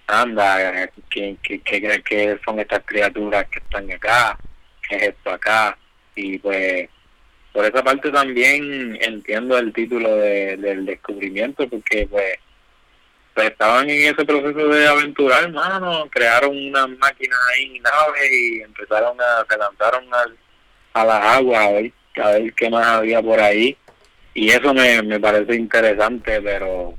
anda, 0.06 0.88
¿qué, 1.10 1.36
qué, 1.42 1.60
qué, 1.60 2.02
qué 2.08 2.38
son 2.44 2.60
estas 2.60 2.84
criaturas 2.84 3.44
que 3.48 3.58
están 3.58 3.90
acá? 3.90 4.38
¿Qué 4.88 4.94
es 4.94 5.02
esto 5.08 5.30
acá? 5.30 5.76
Y 6.14 6.38
pues 6.38 6.88
por 7.52 7.64
esa 7.64 7.82
parte 7.82 8.12
también 8.12 8.96
entiendo 9.02 9.58
el 9.58 9.72
título 9.72 10.14
de, 10.18 10.56
del 10.56 10.86
descubrimiento 10.86 11.68
porque 11.68 12.06
pues 12.08 12.38
pues 13.34 13.50
estaban 13.50 13.88
en 13.88 14.14
ese 14.14 14.24
proceso 14.24 14.68
de 14.68 14.86
aventurar, 14.86 15.44
hermano, 15.44 16.08
crearon 16.10 16.56
unas 16.56 16.88
máquinas 16.98 17.38
ahí, 17.52 17.80
naves, 17.80 18.30
y 18.32 18.60
empezaron 18.60 19.16
a, 19.20 19.46
se 19.48 19.56
lanzaron 19.58 20.04
al, 20.12 20.36
a 20.94 21.04
las 21.04 21.24
aguas 21.36 21.66
a 21.66 21.70
ver, 21.72 21.92
a 22.22 22.30
ver 22.32 22.54
qué 22.54 22.70
más 22.70 22.86
había 22.86 23.22
por 23.22 23.40
ahí. 23.40 23.76
Y 24.34 24.50
eso 24.50 24.72
me, 24.74 25.02
me 25.02 25.20
parece 25.20 25.54
interesante, 25.56 26.40
pero 26.40 26.94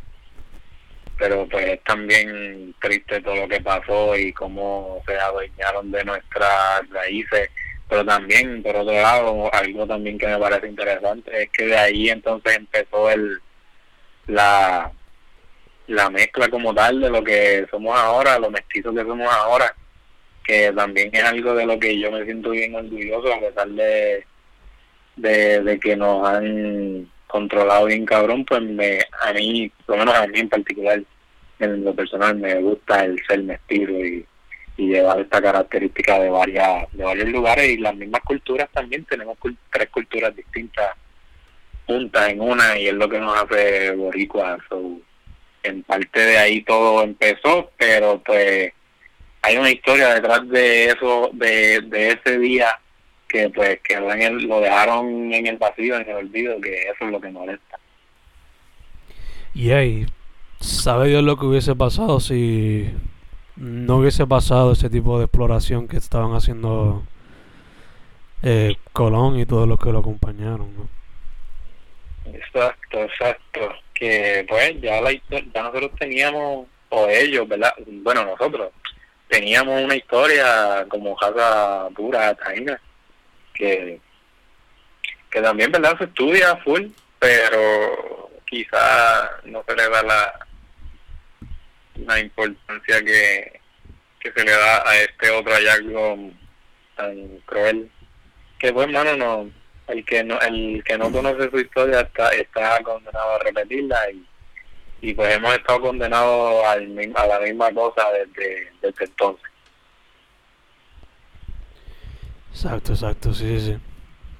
pero 1.17 1.47
pues 1.47 1.65
es 1.67 1.83
también 1.83 2.75
triste 2.81 3.21
todo 3.21 3.35
lo 3.35 3.47
que 3.47 3.61
pasó 3.61 4.17
y 4.17 4.33
cómo 4.33 5.01
se 5.05 5.17
adueñaron 5.17 5.91
de 5.91 6.03
nuestras 6.03 6.89
raíces. 6.89 7.49
Pero 7.87 8.03
también, 8.05 8.63
por 8.63 8.75
otro 8.75 8.93
lado, 8.93 9.53
algo 9.53 9.87
también 9.87 10.17
que 10.17 10.27
me 10.27 10.39
parece 10.39 10.67
interesante 10.67 11.43
es 11.43 11.49
que 11.51 11.67
de 11.67 11.77
ahí 11.77 12.09
entonces 12.09 12.57
empezó 12.57 13.09
el 13.09 13.39
la 14.27 14.91
la 15.87 16.09
mezcla 16.09 16.49
como 16.49 16.73
tal 16.73 17.01
de 17.01 17.09
lo 17.09 17.23
que 17.23 17.65
somos 17.69 17.97
ahora, 17.97 18.39
lo 18.39 18.49
mestizos 18.49 18.93
que 18.93 19.01
somos 19.01 19.31
ahora, 19.33 19.75
que 20.43 20.71
también 20.73 21.09
es 21.13 21.23
algo 21.23 21.55
de 21.55 21.65
lo 21.65 21.79
que 21.79 21.99
yo 21.99 22.11
me 22.11 22.25
siento 22.25 22.51
bien 22.51 22.75
orgulloso 22.75 23.33
a 23.33 23.39
pesar 23.39 23.69
de, 23.69 24.25
de, 25.15 25.79
que 25.81 25.95
nos 25.95 26.27
han 26.27 27.09
controlado 27.27 27.85
bien 27.85 28.05
cabrón, 28.05 28.45
pues 28.45 28.61
me, 28.61 28.99
a 29.21 29.33
mí, 29.33 29.71
por 29.85 29.97
lo 29.97 30.05
menos 30.05 30.15
a 30.15 30.27
mí 30.27 30.39
en 30.39 30.49
particular, 30.49 31.03
en 31.59 31.83
lo 31.83 31.93
personal 31.93 32.35
me 32.35 32.55
gusta 32.55 33.05
el 33.05 33.19
ser 33.27 33.43
mestizo 33.43 33.91
y, 33.91 34.25
y 34.77 34.87
llevar 34.87 35.19
esta 35.19 35.41
característica 35.41 36.19
de 36.19 36.29
varias 36.29 36.91
de 36.91 37.03
varios 37.03 37.29
lugares 37.29 37.69
y 37.69 37.77
las 37.77 37.95
mismas 37.95 38.21
culturas 38.21 38.69
también 38.73 39.05
tenemos 39.05 39.37
tres 39.71 39.89
culturas 39.89 40.35
distintas 40.35 40.91
juntas 41.85 42.29
en 42.29 42.41
una 42.41 42.77
y 42.77 42.87
es 42.87 42.93
lo 42.93 43.07
que 43.07 43.19
nos 43.19 43.37
hace 43.37 43.91
boricuas 43.91 44.59
en 45.63 45.83
parte 45.83 46.19
de 46.19 46.37
ahí 46.37 46.61
todo 46.61 47.03
empezó, 47.03 47.71
pero 47.77 48.21
pues 48.23 48.73
hay 49.41 49.57
una 49.57 49.71
historia 49.71 50.13
detrás 50.13 50.47
de 50.49 50.85
eso, 50.87 51.29
de, 51.33 51.81
de 51.81 52.11
ese 52.11 52.37
día 52.39 52.79
que 53.27 53.49
pues 53.49 53.79
que 53.81 53.99
lo 53.99 54.61
dejaron 54.61 55.33
en 55.33 55.47
el 55.47 55.57
vacío, 55.57 55.97
en 55.97 56.07
el 56.07 56.15
olvido, 56.15 56.61
que 56.61 56.83
eso 56.83 57.05
es 57.05 57.11
lo 57.11 57.19
que 57.19 57.29
molesta. 57.29 57.79
Y 59.55 59.71
ahí, 59.71 60.05
¿sabe 60.59 61.09
Dios 61.09 61.23
lo 61.23 61.37
que 61.37 61.45
hubiese 61.45 61.75
pasado 61.75 62.19
si 62.19 62.93
no 63.55 63.97
hubiese 63.97 64.25
pasado 64.27 64.71
ese 64.71 64.89
tipo 64.89 65.17
de 65.17 65.25
exploración 65.25 65.87
que 65.87 65.97
estaban 65.97 66.33
haciendo 66.33 67.03
eh, 68.41 68.75
Colón 68.93 69.39
y 69.39 69.45
todos 69.45 69.67
los 69.67 69.79
que 69.79 69.91
lo 69.91 69.99
acompañaron? 69.99 70.69
¿no? 70.75 70.87
Exacto, 72.33 72.99
exacto. 72.99 73.82
Que 74.03 74.45
pues 74.49 74.81
ya, 74.81 74.99
la, 74.99 75.13
ya 75.13 75.63
nosotros 75.63 75.91
teníamos, 75.97 76.67
o 76.89 77.07
ellos, 77.07 77.47
¿verdad? 77.47 77.73
Bueno, 77.87 78.25
nosotros 78.25 78.73
teníamos 79.29 79.81
una 79.81 79.95
historia 79.95 80.85
como 80.89 81.15
jaza 81.15 81.87
pura, 81.95 82.35
taína, 82.35 82.77
que, 83.53 84.01
que 85.31 85.41
también, 85.41 85.71
¿verdad? 85.71 85.97
Se 85.97 86.03
estudia 86.03 86.57
full, 86.57 86.87
pero 87.17 88.29
quizá 88.45 89.31
no 89.45 89.63
se 89.65 89.73
le 89.73 89.89
da 89.89 90.03
la, 90.03 90.47
la 92.05 92.19
importancia 92.19 93.01
que, 93.05 93.61
que 94.19 94.33
se 94.33 94.43
le 94.43 94.51
da 94.51 94.83
a 94.85 94.97
este 94.97 95.29
otro 95.29 95.53
hallazgo 95.53 96.29
tan 96.97 97.37
cruel. 97.45 97.89
Que 98.59 98.73
pues, 98.73 98.85
hermano, 98.85 99.15
no, 99.15 99.49
el 99.87 100.05
que 100.05 100.23
no, 100.23 100.39
el 100.39 100.83
que 100.83 100.97
no 100.97 101.11
conoce 101.11 101.49
su 101.49 101.59
historia 101.59 102.01
está, 102.01 102.29
está 102.29 102.81
condenado 102.83 103.35
a 103.35 103.39
repetirla 103.39 104.11
y, 104.11 104.25
y 105.01 105.13
pues 105.13 105.35
hemos 105.35 105.53
estado 105.53 105.81
condenados 105.81 106.65
al, 106.65 107.13
a 107.15 107.27
la 107.27 107.39
misma 107.39 107.71
cosa 107.73 108.03
desde, 108.11 108.71
desde 108.81 109.05
entonces. 109.05 109.45
Exacto, 112.51 112.93
exacto, 112.93 113.33
sí, 113.33 113.59
sí, 113.59 113.73
sí. 113.73 113.77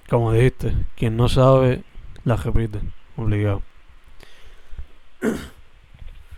Como 0.10 0.32
dijiste, 0.32 0.74
quien 0.96 1.18
no 1.18 1.28
sabe, 1.30 1.84
la 2.24 2.36
repite, 2.36 2.80
obligado. 3.18 3.62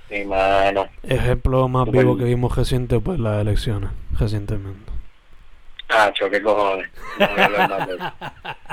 Sí, 0.10 0.24
mano. 0.24 0.88
Ejemplo 1.04 1.68
más 1.68 1.90
vivo 1.90 2.16
que 2.16 2.24
vimos 2.24 2.56
reciente, 2.56 3.00
pues 3.00 3.20
las 3.20 3.42
elecciones, 3.42 3.90
recientemente. 4.18 4.95
Ah, 5.90 6.12
choque 6.14 6.42
cojones. 6.42 6.90
No 7.20 7.28
voy 7.28 7.40
a 7.40 7.46
hablar 7.46 7.70
más 7.70 7.88
de 7.88 7.96
eso. 7.96 8.14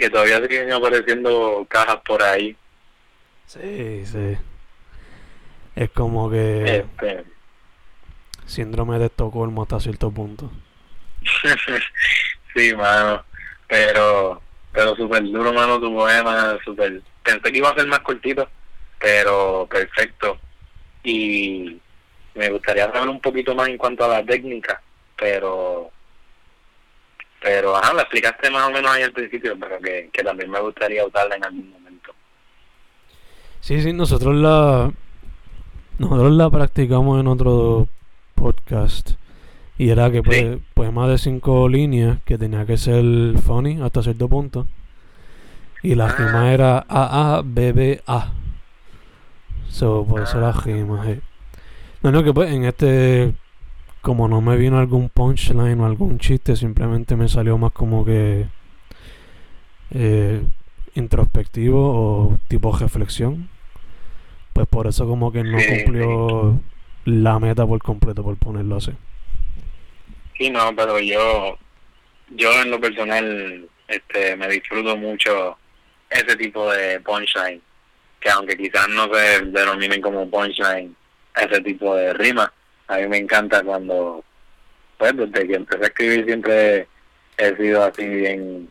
que 0.00 0.10
todavía 0.10 0.40
siguen 0.40 0.72
apareciendo 0.72 1.66
cajas 1.68 1.98
por 2.06 2.22
ahí. 2.22 2.56
Sí, 3.46 4.06
sí. 4.06 4.38
Es 5.76 5.90
como 5.90 6.30
que 6.30 6.78
Este, 6.78 7.24
síndrome 8.46 8.98
de 8.98 9.06
Estocolmo 9.06 9.62
hasta 9.62 9.78
cierto 9.78 10.10
punto. 10.10 10.50
sí, 12.54 12.74
mano. 12.74 13.24
Pero, 13.68 14.40
pero 14.72 14.96
súper 14.96 15.22
duro, 15.24 15.52
mano, 15.52 15.78
tu 15.78 15.94
poema. 15.94 16.58
Super, 16.64 17.02
pensé 17.22 17.52
que 17.52 17.58
iba 17.58 17.70
a 17.70 17.74
ser 17.74 17.86
más 17.86 18.00
cortito, 18.00 18.48
pero 18.98 19.68
perfecto. 19.70 20.38
Y 21.04 21.78
me 22.34 22.48
gustaría 22.50 22.90
saber 22.92 23.08
un 23.08 23.20
poquito 23.20 23.54
más 23.54 23.68
en 23.68 23.76
cuanto 23.78 24.04
a 24.04 24.08
la 24.08 24.24
técnica, 24.24 24.80
pero 25.16 25.90
pero 27.42 27.74
ajá, 27.76 27.94
la 27.94 28.02
explicaste 28.02 28.50
más 28.50 28.68
o 28.68 28.70
menos 28.70 28.90
ahí 28.90 29.02
al 29.02 29.12
principio, 29.12 29.56
pero 29.58 29.78
que, 29.80 30.10
que 30.12 30.22
también 30.22 30.50
me 30.50 30.60
gustaría 30.60 31.06
usarla 31.06 31.36
en 31.36 31.44
algún 31.44 31.70
momento. 31.70 32.12
Sí, 33.60 33.80
sí, 33.80 33.92
nosotros 33.92 34.34
la 34.36 34.92
nosotros 35.98 36.32
la 36.32 36.50
practicamos 36.50 37.18
en 37.20 37.26
otro 37.26 37.88
podcast 38.34 39.12
y 39.78 39.88
era 39.90 40.10
que 40.10 40.22
pues, 40.22 40.38
Sí. 40.38 40.62
poema 40.74 41.08
de 41.08 41.16
cinco 41.18 41.68
líneas 41.68 42.18
que 42.24 42.36
tenía 42.38 42.66
que 42.66 42.76
ser 42.76 43.02
funny 43.44 43.80
hasta 43.82 44.02
cierto 44.02 44.28
punto 44.28 44.66
y 45.82 45.94
la 45.94 46.06
Ah. 46.06 46.14
rima 46.18 46.52
era 46.52 46.84
A 46.88 47.36
A 47.38 47.42
B 47.42 47.72
B 47.72 48.02
A. 48.06 48.32
So, 49.70 50.04
por 50.06 50.22
eso 50.22 50.40
la 50.40 50.50
Ah. 50.50 50.62
rima, 50.64 51.04
sí. 51.06 51.20
No, 52.02 52.10
no, 52.10 52.24
que 52.24 52.32
pues 52.32 52.50
en 52.50 52.64
este 52.64 53.34
como 54.00 54.28
no 54.28 54.40
me 54.40 54.56
vino 54.56 54.78
algún 54.78 55.10
punchline 55.10 55.78
o 55.80 55.86
algún 55.86 56.18
chiste, 56.18 56.56
simplemente 56.56 57.16
me 57.16 57.28
salió 57.28 57.58
más 57.58 57.72
como 57.72 58.04
que 58.04 58.46
eh, 59.90 60.42
introspectivo 60.94 61.78
o 61.78 62.38
tipo 62.48 62.76
reflexión. 62.76 63.50
Pues 64.52 64.66
por 64.66 64.86
eso 64.86 65.06
como 65.06 65.30
que 65.30 65.44
no 65.44 65.58
cumplió 65.58 66.60
la 67.04 67.38
meta 67.38 67.66
por 67.66 67.82
completo, 67.82 68.22
por 68.22 68.36
ponerlo 68.36 68.76
así. 68.76 68.92
Sí, 70.36 70.50
no, 70.50 70.74
pero 70.74 70.98
yo, 70.98 71.58
yo 72.30 72.62
en 72.62 72.70
lo 72.70 72.80
personal, 72.80 73.68
este, 73.86 74.34
me 74.36 74.48
disfruto 74.48 74.96
mucho 74.96 75.58
ese 76.08 76.36
tipo 76.36 76.70
de 76.72 77.00
punchline, 77.00 77.60
que 78.18 78.30
aunque 78.30 78.56
quizás 78.56 78.88
no 78.88 79.12
se 79.14 79.42
denominen 79.42 80.00
como 80.00 80.28
punchline, 80.28 80.96
ese 81.36 81.60
tipo 81.62 81.94
de 81.96 82.12
rima, 82.14 82.52
a 82.88 82.96
mí 82.98 83.06
me 83.08 83.18
encanta 83.18 83.62
cuando, 83.62 84.24
pues 84.98 85.16
desde 85.16 85.46
que 85.46 85.54
empecé 85.54 85.84
a 85.84 85.86
escribir 85.88 86.24
siempre 86.24 86.88
he 87.38 87.56
sido 87.56 87.84
así 87.84 88.06
bien, 88.06 88.68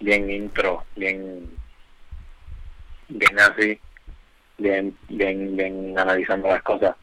bien 0.00 0.30
intro, 0.30 0.84
bien, 0.96 1.50
bien 3.08 3.40
así, 3.40 3.78
bien, 4.58 4.96
bien, 5.08 5.56
bien 5.56 5.98
analizando 5.98 6.48
las 6.48 6.62
cosas 6.62 6.94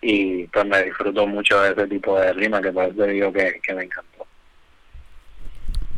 y 0.00 0.46
pues 0.48 0.64
me 0.66 0.82
disfruto 0.84 1.26
mucho 1.26 1.60
de 1.60 1.72
ese 1.72 1.86
tipo 1.86 2.18
de 2.18 2.32
rima 2.32 2.60
que 2.60 2.72
por 2.72 2.84
eso 2.84 3.04
digo 3.04 3.32
que, 3.32 3.60
que 3.62 3.74
me 3.74 3.84
encantó. 3.84 4.26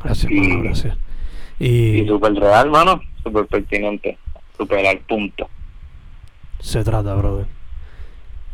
Gracias, 0.02 0.30
Y- 0.30 0.40
mano, 0.40 0.62
gracias. 0.64 0.96
Y 1.58 2.00
Y 2.00 2.06
súper 2.08 2.34
real, 2.34 2.70
mano, 2.70 3.00
súper 3.22 3.46
pertinente, 3.46 4.18
súper 4.56 4.86
al 4.86 4.98
punto. 5.00 5.48
se 6.60 6.82
trata, 6.82 7.14
brother. 7.14 7.46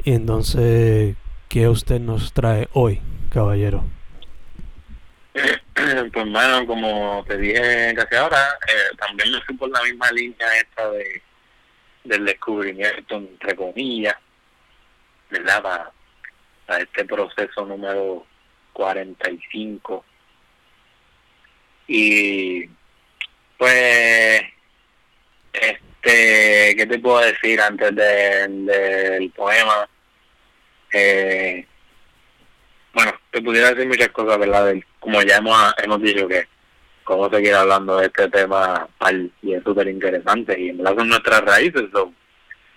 Y 0.05 0.13
entonces, 0.13 1.17
¿qué 1.49 1.69
usted 1.69 2.01
nos 2.01 2.33
trae 2.33 2.69
hoy, 2.73 3.01
caballero? 3.31 3.85
pues 6.13 6.27
mano, 6.27 6.67
como 6.67 7.25
te 7.27 7.37
dije 7.37 7.93
casi 7.95 8.15
ahora, 8.17 8.59
eh, 8.69 8.97
también 8.99 9.33
me 9.33 9.41
fui 9.43 9.57
por 9.57 9.71
la 9.71 9.83
misma 9.83 10.11
línea 10.13 10.57
esta 10.59 10.91
de 10.91 11.23
del 12.05 12.25
descubrimiento, 12.25 13.17
entre 13.17 13.55
comillas, 13.55 14.17
¿verdad? 15.29 15.63
Para, 15.63 15.93
para 16.67 16.83
este 16.83 17.05
proceso 17.05 17.67
número 17.67 18.27
45. 18.73 20.05
Y 21.89 22.67
pues, 23.59 24.43
este, 25.53 25.90
¿qué 26.03 26.87
te 26.89 26.99
puedo 26.99 27.19
decir 27.21 27.61
antes 27.61 27.95
de- 27.95 28.49
del 28.49 29.31
poema? 29.31 29.89
Eh, 30.93 31.67
bueno, 32.93 33.13
te 33.31 33.41
pudiera 33.43 33.71
decir 33.71 33.87
muchas 33.87 34.09
cosas, 34.09 34.39
¿verdad? 34.39 34.75
Como 34.99 35.23
ya 35.23 35.37
hemos, 35.37 35.75
hemos 35.83 36.03
dicho 36.03 36.27
que 36.27 36.47
cómo 37.05 37.29
seguir 37.31 37.55
hablando 37.55 37.97
de 37.99 38.07
este 38.07 38.29
tema 38.29 38.89
y 39.43 39.55
es 39.55 39.63
súper 39.65 39.89
interesante 39.89 40.59
y 40.59 40.71
en 40.71 40.79
verdad 40.79 40.97
son 40.97 41.09
nuestras 41.09 41.41
raíces, 41.43 41.85
so, 41.93 42.13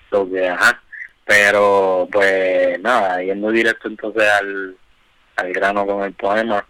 so 0.09 0.29
que, 0.31 0.47
ajá. 0.47 0.81
Pero 1.25 2.07
pues 2.11 2.79
nada, 2.81 3.21
yendo 3.23 3.49
directo 3.49 3.87
entonces 3.87 4.23
al, 4.29 4.75
al 5.37 5.53
grano 5.53 5.85
con 5.85 6.03
el 6.03 6.13
poema, 6.13 6.65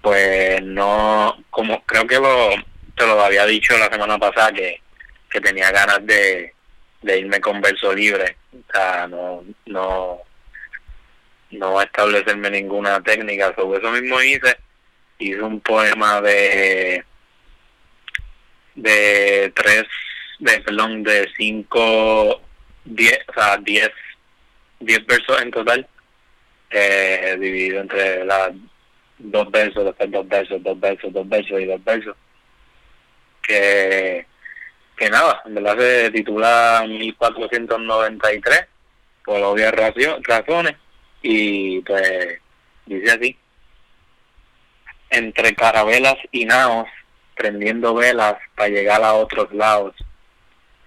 pues 0.00 0.62
no, 0.62 1.36
como 1.50 1.82
creo 1.84 2.06
que 2.06 2.16
lo, 2.20 2.50
te 2.96 3.06
lo 3.06 3.20
había 3.20 3.44
dicho 3.46 3.76
la 3.76 3.88
semana 3.90 4.16
pasada 4.18 4.52
que, 4.52 4.80
que 5.36 5.40
tenía 5.42 5.70
ganas 5.70 6.00
de, 6.06 6.54
irme 7.02 7.40
con 7.40 7.60
verso 7.60 7.92
libre, 7.92 8.38
o 8.54 8.72
sea, 8.72 9.06
no, 9.06 9.44
no, 9.66 10.22
no 11.50 11.82
establecerme 11.82 12.48
ninguna 12.48 13.02
técnica, 13.02 13.54
sobre 13.54 13.78
eso 13.78 13.90
mismo 13.90 14.22
hice, 14.22 14.56
hice 15.18 15.42
un 15.42 15.60
poema 15.60 16.22
de 16.22 17.04
de 18.76 19.52
tres, 19.54 19.84
de 20.38 20.58
perdón, 20.60 21.02
de 21.02 21.28
cinco, 21.36 22.40
diez, 22.86 23.18
o 23.28 23.32
sea, 23.34 23.58
diez, 23.58 23.90
diez 24.80 25.04
versos 25.04 25.42
en 25.42 25.50
total, 25.50 25.86
eh, 26.70 27.36
dividido 27.38 27.82
entre 27.82 28.24
las 28.24 28.52
dos 29.18 29.50
versos, 29.50 29.84
después 29.84 30.10
dos 30.10 30.28
versos, 30.28 30.62
dos 30.62 30.80
versos, 30.80 31.12
dos 31.12 31.28
versos 31.28 31.60
y 31.60 31.66
dos 31.66 31.84
versos, 31.84 32.16
que, 33.42 34.26
que 34.96 35.10
nada, 35.10 35.42
en 35.44 35.54
verdad 35.54 35.78
se 35.78 36.10
titula 36.10 36.84
1493, 36.86 38.66
por 39.24 39.42
obvias 39.42 39.72
razones, 39.72 40.76
y 41.22 41.80
pues 41.80 42.40
dice 42.86 43.10
así, 43.10 43.38
entre 45.10 45.54
carabelas 45.54 46.16
y 46.30 46.44
naos, 46.44 46.88
prendiendo 47.34 47.94
velas 47.94 48.36
para 48.54 48.68
llegar 48.68 49.02
a 49.02 49.14
otros 49.14 49.52
lados. 49.52 49.94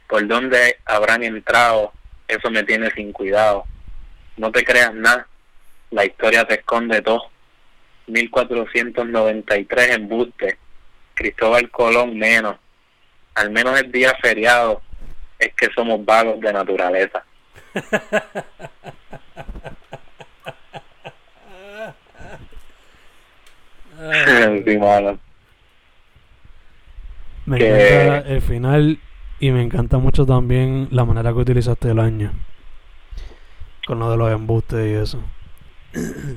Por 0.08 0.28
donde 0.28 0.78
habrán 0.86 1.24
entrado, 1.24 1.94
eso 2.28 2.50
me 2.50 2.64
tiene 2.64 2.90
sin 2.92 3.12
cuidado. 3.12 3.66
No 4.38 4.52
te 4.52 4.64
creas 4.64 4.94
nada, 4.94 5.28
la 5.92 6.06
historia 6.06 6.46
te 6.46 6.56
esconde 6.56 7.02
todo. 7.02 7.30
1493 8.08 9.96
embuste, 9.96 10.58
Cristóbal 11.14 11.70
Colón 11.70 12.18
menos. 12.18 12.58
Al 13.36 13.50
menos 13.52 13.80
el 13.80 13.92
día 13.92 14.14
feriado 14.22 14.82
es 15.38 15.54
que 15.56 15.68
somos 15.76 16.04
vagos 16.06 16.40
de 16.42 16.52
naturaleza. 16.54 17.24
sí, 24.66 24.78
mano. 24.78 25.20
Me 27.46 27.58
Que- 27.58 28.04
encanta 28.06 28.30
el 28.30 28.42
final 28.42 29.00
y 29.40 29.52
me 29.52 29.62
encanta 29.64 29.98
mucho 29.98 30.26
también 30.26 30.88
la 30.92 31.06
manera 31.06 31.32
que 31.32 31.40
utilizaste 31.40 31.90
el 31.92 32.00
año. 32.00 32.32
Con 33.88 34.00
lo 34.00 34.12
de 34.12 34.18
los 34.18 34.32
embustes 34.32 34.88
y 34.88 34.94
eso. 34.94 35.24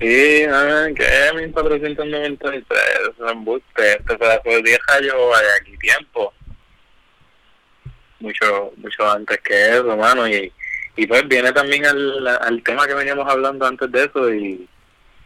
Sí, 0.01 0.45
ah, 0.51 0.87
que 0.97 1.03
es 1.05 1.35
1493, 1.35 2.65
es 3.13 3.19
un 3.21 3.29
embuste, 3.29 3.93
este 3.99 4.17
pedazo 4.17 4.49
de 4.49 4.63
vieja 4.63 5.01
yo 5.07 5.35
hay 5.35 5.45
aquí 5.61 5.77
tiempo. 5.77 6.33
Mucho, 8.23 8.73
mucho 8.77 9.11
antes 9.11 9.41
que 9.41 9.71
eso, 9.71 9.97
mano, 9.97 10.29
y, 10.29 10.53
y 10.97 11.07
pues 11.07 11.27
viene 11.27 11.53
también 11.53 11.85
al, 11.85 12.27
al 12.27 12.63
tema 12.63 12.87
que 12.87 12.95
veníamos 12.95 13.29
hablando 13.29 13.67
antes 13.67 13.91
de 13.91 14.05
eso 14.05 14.33
y, 14.33 14.69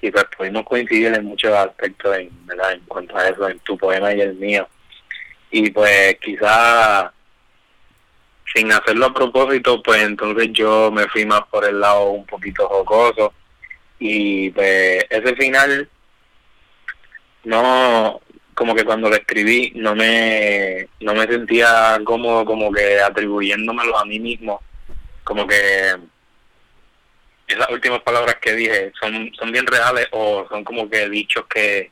y 0.00 0.11
pues 0.11 0.24
pudimos 0.37 0.64
coincidir 0.64 1.12
en 1.14 1.26
muchos 1.26 1.52
aspectos 1.52 2.16
en, 2.16 2.30
¿verdad? 2.46 2.72
en 2.72 2.80
cuanto 2.87 3.16
a 3.16 3.28
eso, 3.28 3.48
en 3.48 3.59
tu 3.61 3.76
poema 3.76 4.14
y 4.14 4.20
el 4.22 4.35
mío. 4.35 4.66
Y 5.50 5.70
pues 5.70 6.16
quizá 6.20 7.12
sin 8.54 8.72
hacerlo 8.72 9.06
a 9.06 9.14
propósito, 9.14 9.82
pues 9.82 10.02
entonces 10.02 10.48
yo 10.52 10.90
me 10.90 11.06
fui 11.09 11.26
más 11.26 11.42
por 11.50 11.66
el 11.66 11.78
lado 11.78 12.11
un 12.11 12.24
poquito 12.24 12.66
jocoso 12.66 13.35
y 13.98 14.50
pues 14.50 15.04
ese 15.11 15.37
final 15.37 15.88
no 17.44 18.20
como 18.56 18.74
que 18.74 18.86
cuando 18.86 19.10
lo 19.10 19.16
escribí 19.16 19.70
no 19.76 19.94
me 19.94 20.88
no 21.00 21.14
me 21.14 21.26
sentía 21.26 22.00
cómodo 22.04 22.46
como 22.46 22.72
que 22.72 22.98
atribuyéndomelo 23.00 23.98
a 23.98 24.04
mí 24.06 24.18
mismo. 24.18 24.62
Como 25.22 25.46
que 25.46 25.94
esas 27.46 27.68
últimas 27.70 28.00
palabras 28.02 28.36
que 28.40 28.54
dije 28.54 28.92
son 28.98 29.30
son 29.38 29.52
bien 29.52 29.66
reales 29.66 30.08
o 30.12 30.46
son 30.48 30.64
como 30.64 30.88
que 30.88 31.08
dichos 31.10 31.44
que 31.46 31.90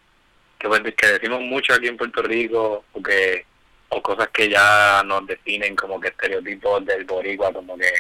que, 0.59 0.69
pues, 0.69 0.81
que 0.97 1.07
decimos 1.07 1.43
mucho 1.43 1.75
aquí 1.75 1.89
en 1.89 1.99
Puerto 1.99 2.23
Rico 2.23 2.87
o 2.93 3.03
que 3.03 3.45
o 3.91 4.01
cosas 4.01 4.29
que 4.31 4.49
ya 4.49 5.03
nos 5.05 5.27
definen 5.27 5.77
como 5.77 6.01
que 6.01 6.09
estereotipos 6.09 6.87
del 6.87 7.05
boricua 7.05 7.53
como 7.53 7.77
que 7.77 7.93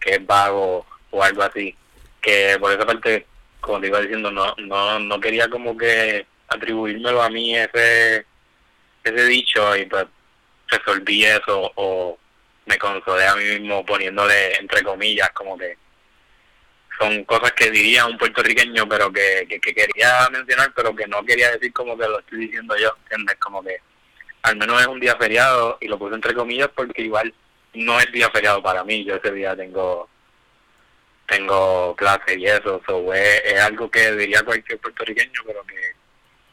que 0.00 0.14
es 0.14 0.26
vago 0.26 0.86
o 1.10 1.22
algo 1.22 1.42
así. 1.42 1.76
Que 2.22 2.56
por 2.58 2.72
esa 2.72 2.86
parte 2.86 3.26
como 3.60 3.80
te 3.80 3.88
iba 3.88 4.00
diciendo, 4.00 4.30
no, 4.30 4.54
no, 4.56 4.98
no 5.00 5.20
quería 5.20 5.50
como 5.50 5.76
que 5.76 6.24
atribuírmelo 6.48 7.22
a 7.22 7.30
mí 7.30 7.56
ese, 7.56 8.26
ese 9.04 9.24
dicho 9.26 9.76
y 9.76 9.86
pues 9.86 10.06
resolví 10.68 11.24
eso 11.24 11.72
o 11.76 12.18
me 12.66 12.78
consolé 12.78 13.26
a 13.26 13.36
mí 13.36 13.44
mismo 13.44 13.84
poniéndole 13.84 14.56
entre 14.56 14.82
comillas 14.82 15.30
como 15.30 15.56
que 15.56 15.76
son 16.98 17.24
cosas 17.24 17.52
que 17.52 17.70
diría 17.70 18.06
un 18.06 18.18
puertorriqueño 18.18 18.88
pero 18.88 19.12
que, 19.12 19.46
que, 19.48 19.60
que 19.60 19.74
quería 19.74 20.28
mencionar 20.30 20.72
pero 20.74 20.94
que 20.94 21.06
no 21.06 21.24
quería 21.24 21.50
decir 21.52 21.72
como 21.72 21.96
que 21.96 22.08
lo 22.08 22.18
estoy 22.20 22.38
diciendo 22.40 22.76
yo, 22.76 22.96
¿entiendes? 23.02 23.36
Como 23.36 23.62
que 23.62 23.78
al 24.42 24.56
menos 24.56 24.80
es 24.80 24.86
un 24.86 25.00
día 25.00 25.16
feriado 25.16 25.78
y 25.80 25.88
lo 25.88 25.98
puse 25.98 26.14
entre 26.14 26.34
comillas 26.34 26.70
porque 26.74 27.02
igual 27.02 27.32
no 27.74 28.00
es 28.00 28.10
día 28.12 28.30
feriado 28.30 28.62
para 28.62 28.84
mí, 28.84 29.04
yo 29.04 29.16
ese 29.16 29.32
día 29.32 29.54
tengo 29.54 30.08
tengo 31.26 31.94
clase 31.96 32.38
y 32.38 32.46
eso, 32.46 32.80
so, 32.86 33.12
es 33.12 33.60
algo 33.60 33.90
que 33.90 34.12
diría 34.12 34.44
cualquier 34.44 34.78
puertorriqueño, 34.78 35.42
pero 35.44 35.64
que, 35.64 35.92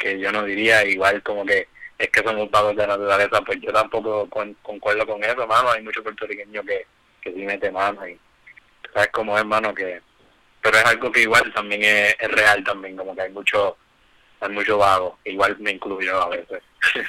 que 0.03 0.19
yo 0.19 0.31
no 0.31 0.43
diría, 0.43 0.85
igual 0.85 1.23
como 1.23 1.45
que 1.45 1.67
es 1.97 2.09
que 2.09 2.23
somos 2.23 2.49
pagos 2.49 2.75
de 2.75 2.85
naturaleza, 2.87 3.41
pues 3.45 3.59
yo 3.61 3.71
tampoco 3.71 4.29
con- 4.29 4.55
concuerdo 4.61 5.07
con 5.07 5.23
eso, 5.23 5.47
mano, 5.47 5.71
hay 5.71 5.81
muchos 5.83 6.03
puertorriqueños 6.03 6.65
que, 6.65 6.85
que 7.21 7.33
sí 7.33 7.39
mete 7.45 7.71
mano 7.71 8.07
y 8.07 8.19
sabes 8.93 9.09
cómo 9.13 9.37
es, 9.37 9.45
mano, 9.45 9.73
que 9.73 10.01
pero 10.61 10.77
es 10.77 10.85
algo 10.85 11.11
que 11.11 11.21
igual 11.23 11.51
también 11.53 11.83
es, 11.83 12.15
es 12.19 12.31
real 12.31 12.63
también, 12.63 12.97
como 12.97 13.15
que 13.15 13.21
hay 13.21 13.31
mucho 13.31 13.77
hay 14.41 14.49
mucho 14.49 14.77
vago, 14.77 15.19
igual 15.25 15.57
me 15.59 15.71
incluyo 15.71 16.21
a 16.21 16.29
veces. 16.29 16.61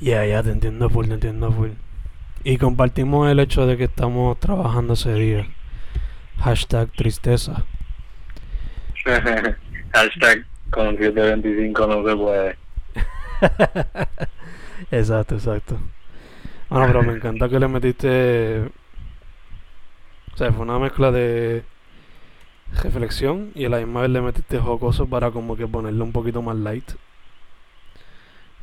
Ya, 0.00 0.24
ya, 0.24 0.42
te 0.44 0.50
entiendo 0.50 0.88
full, 0.88 1.08
te 1.08 1.14
entiendo 1.14 1.50
full. 1.52 1.70
Y 2.44 2.56
compartimos 2.58 3.30
el 3.30 3.40
hecho 3.40 3.66
de 3.66 3.76
que 3.76 3.84
estamos 3.84 4.38
trabajando 4.38 4.94
ese 4.94 5.12
día. 5.14 5.46
Hashtag 6.38 6.92
tristeza. 6.92 7.64
Hashtag 9.98 10.46
con 10.70 10.96
725 10.96 11.86
no 11.86 12.08
se 12.08 12.16
puede. 12.16 12.58
exacto, 14.90 15.34
exacto. 15.36 15.78
Bueno, 16.68 16.86
pero 16.86 17.02
me 17.02 17.12
encanta 17.14 17.48
que 17.48 17.58
le 17.58 17.68
metiste... 17.68 18.70
O 20.32 20.36
sea, 20.36 20.52
fue 20.52 20.62
una 20.64 20.78
mezcla 20.78 21.10
de 21.10 21.64
reflexión 22.82 23.50
y 23.54 23.64
a 23.64 23.68
la 23.70 23.78
misma 23.78 24.02
vez 24.02 24.10
le 24.10 24.20
metiste 24.22 24.58
jocoso 24.58 25.08
para 25.08 25.30
como 25.30 25.56
que 25.56 25.66
ponerle 25.66 26.02
un 26.02 26.12
poquito 26.12 26.42
más 26.42 26.56
light. 26.56 26.90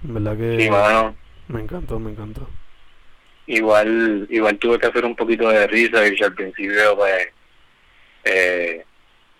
En 0.03 0.13
verdad 0.13 0.37
que 0.37 0.63
Y 0.63 0.69
mano, 0.69 1.15
me 1.47 1.61
encantó, 1.61 1.99
me 1.99 2.11
encantó. 2.11 2.47
igual 3.47 4.27
igual 4.29 4.57
tuve 4.57 4.79
que 4.79 4.87
hacer 4.87 5.05
un 5.05 5.15
poquito 5.15 5.49
de 5.49 5.67
research 5.67 6.21
al 6.23 6.33
principio 6.33 6.95
pues 6.95 7.27
eh, 8.23 8.85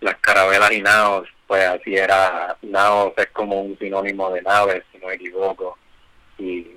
las 0.01 0.15
carabelas 0.17 0.71
y 0.73 0.81
naos 0.81 1.27
pues 1.47 1.63
así 1.65 1.95
era 1.95 2.57
naos 2.61 3.13
es 3.17 3.27
como 3.27 3.61
un 3.61 3.77
sinónimo 3.77 4.31
de 4.31 4.41
naves 4.41 4.83
si 4.91 4.97
no 4.97 5.07
me 5.07 5.15
equivoco 5.15 5.77
y 6.37 6.67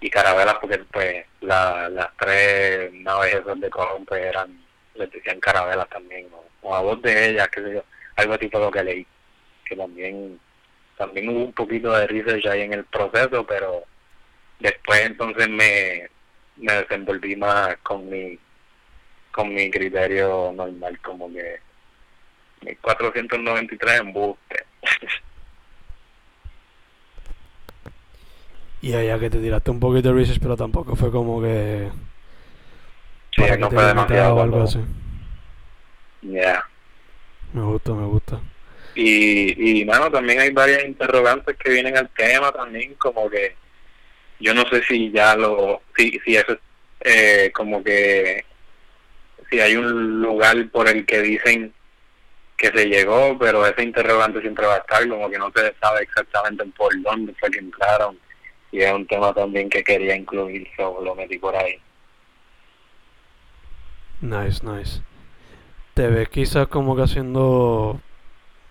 y 0.00 0.08
carabelas 0.08 0.54
porque 0.60 0.78
pues 0.90 1.26
la, 1.42 1.88
las 1.90 2.08
tres 2.16 2.92
naves 2.94 3.34
esas 3.34 3.60
de 3.60 3.70
Colón 3.70 4.04
pues 4.06 4.24
eran 4.24 4.58
les 4.94 5.10
decían 5.10 5.40
carabelas 5.40 5.88
también 5.88 6.28
o 6.62 6.74
a 6.74 6.80
voz 6.80 7.00
de 7.02 7.30
ellas 7.30 7.48
qué 7.48 7.62
sé 7.62 7.74
yo 7.74 7.84
algo 8.16 8.38
tipo 8.38 8.58
lo 8.58 8.70
que 8.70 8.84
leí 8.84 9.06
que 9.64 9.76
también 9.76 10.40
también 10.96 11.28
hubo 11.28 11.44
un 11.44 11.52
poquito 11.52 11.92
de 11.92 12.06
research 12.06 12.46
ahí 12.46 12.62
en 12.62 12.72
el 12.74 12.84
proceso 12.84 13.46
pero 13.46 13.84
después 14.58 15.00
entonces 15.06 15.48
me, 15.48 16.08
me 16.56 16.72
desenvolví 16.74 17.36
más 17.36 17.76
con 17.82 18.08
mi 18.08 18.38
con 19.32 19.52
mi 19.54 19.70
criterio 19.70 20.52
normal 20.54 20.98
como 21.00 21.30
que 21.32 21.60
1493 22.62 24.00
embuste 24.00 24.64
Y 28.82 28.94
allá 28.94 29.18
que 29.18 29.28
te 29.30 29.38
tiraste 29.40 29.70
un 29.70 29.80
poquito 29.80 30.08
de 30.08 30.14
research, 30.14 30.40
pero 30.40 30.56
tampoco 30.56 30.96
fue 30.96 31.10
como 31.10 31.42
que... 31.42 31.90
sí, 33.34 33.42
para 33.42 33.54
que 33.56 33.58
no 33.60 33.68
te 33.68 33.74
fue 33.76 33.84
demasiado 33.86 34.34
o 34.36 34.42
algo 34.42 34.56
cuando- 34.58 34.64
así. 34.70 34.80
ya 36.22 36.64
Me 37.52 37.62
gusta, 37.62 37.92
me 37.92 38.06
gusta. 38.06 38.40
y 38.94 39.80
y 39.80 39.84
mano 39.84 40.10
también 40.10 40.40
hay 40.40 40.50
varias 40.50 40.84
interrogantes 40.84 41.56
que 41.56 41.70
vienen 41.70 41.96
al 41.96 42.08
tema 42.10 42.50
también 42.52 42.94
como 42.94 43.28
que 43.30 43.54
yo 44.40 44.54
no 44.54 44.62
sé 44.68 44.82
si 44.84 45.10
ya 45.12 45.36
lo 45.36 45.82
si 45.96 46.18
si 46.24 46.36
eso 46.36 46.52
es 46.52 46.58
eh, 47.02 47.52
como 47.54 47.82
que 47.84 48.44
si 49.50 49.60
hay 49.60 49.76
un 49.76 50.20
lugar 50.22 50.68
por 50.70 50.88
el 50.88 51.04
que 51.06 51.20
dicen 51.22 51.72
que 52.60 52.68
se 52.68 52.86
llegó 52.86 53.36
pero 53.38 53.66
ese 53.66 53.82
interrogante 53.82 54.40
siempre 54.40 54.66
va 54.66 54.74
a 54.74 54.78
estar 54.78 55.08
como 55.08 55.30
que 55.30 55.38
no 55.38 55.50
se 55.54 55.74
sabe 55.80 56.02
exactamente 56.02 56.64
por 56.76 56.92
dónde 57.02 57.34
fue 57.40 57.50
que 57.50 57.58
entraron 57.58 58.18
y 58.70 58.80
es 58.80 58.92
un 58.92 59.06
tema 59.06 59.32
también 59.32 59.68
que 59.68 59.82
quería 59.82 60.14
incluir 60.14 60.68
so 60.76 61.00
lo 61.02 61.14
metí 61.14 61.38
por 61.38 61.56
ahí 61.56 61.80
Nice, 64.20 64.60
nice. 64.66 65.00
¿Te 65.94 66.08
ves 66.08 66.28
quizás 66.28 66.68
como 66.68 66.94
que 66.94 67.02
haciendo... 67.02 68.00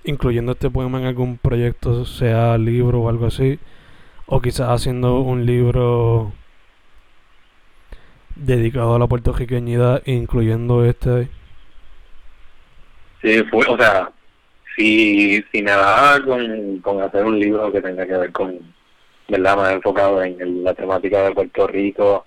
Incluyendo 0.04 0.54
este 0.54 0.70
poema 0.70 1.00
en 1.00 1.06
algún 1.06 1.38
proyecto, 1.38 2.06
sea 2.06 2.58
libro 2.58 3.02
o 3.02 3.10
algo 3.10 3.26
así? 3.26 3.60
O 4.28 4.42
quizás 4.42 4.70
haciendo 4.70 5.20
un 5.20 5.46
libro 5.46 6.32
dedicado 8.36 8.96
a 8.96 9.00
la 9.00 9.08
puertorriqueñidad, 9.08 10.04
incluyendo 10.06 10.86
este. 10.86 11.30
Sí, 13.22 13.44
fue, 13.50 13.66
o 13.68 13.78
sea, 13.78 14.12
si, 14.76 15.44
si 15.52 15.62
me 15.62 15.72
daba 15.72 16.24
con, 16.24 16.80
con 16.80 17.02
hacer 17.02 17.26
un 17.26 17.40
libro 17.40 17.72
que 17.72 17.82
tenga 17.82 18.06
que 18.06 18.18
ver 18.18 18.32
con, 18.32 18.58
¿verdad? 19.28 19.58
Más 19.58 19.74
enfocado 19.74 20.24
en 20.24 20.40
el- 20.42 20.64
la 20.64 20.74
temática 20.74 21.24
de 21.24 21.34
Puerto 21.36 21.68
Rico, 21.68 22.26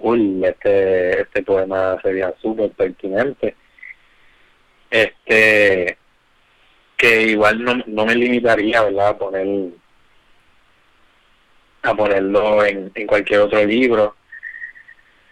full, 0.00 0.42
este, 0.44 1.22
este 1.22 1.42
poema 1.42 1.98
sería 2.02 2.34
súper 2.40 2.70
pertinente. 2.72 3.56
Este, 4.90 5.96
que 6.96 7.22
igual 7.22 7.62
no, 7.64 7.74
no 7.86 8.06
me 8.06 8.14
limitaría, 8.14 8.82
¿verdad? 8.82 9.08
A 9.08 9.18
poner, 9.18 9.70
a 11.82 11.94
ponerlo 11.94 12.64
en, 12.64 12.90
en 12.94 13.06
cualquier 13.06 13.40
otro 13.40 13.64
libro. 13.64 14.14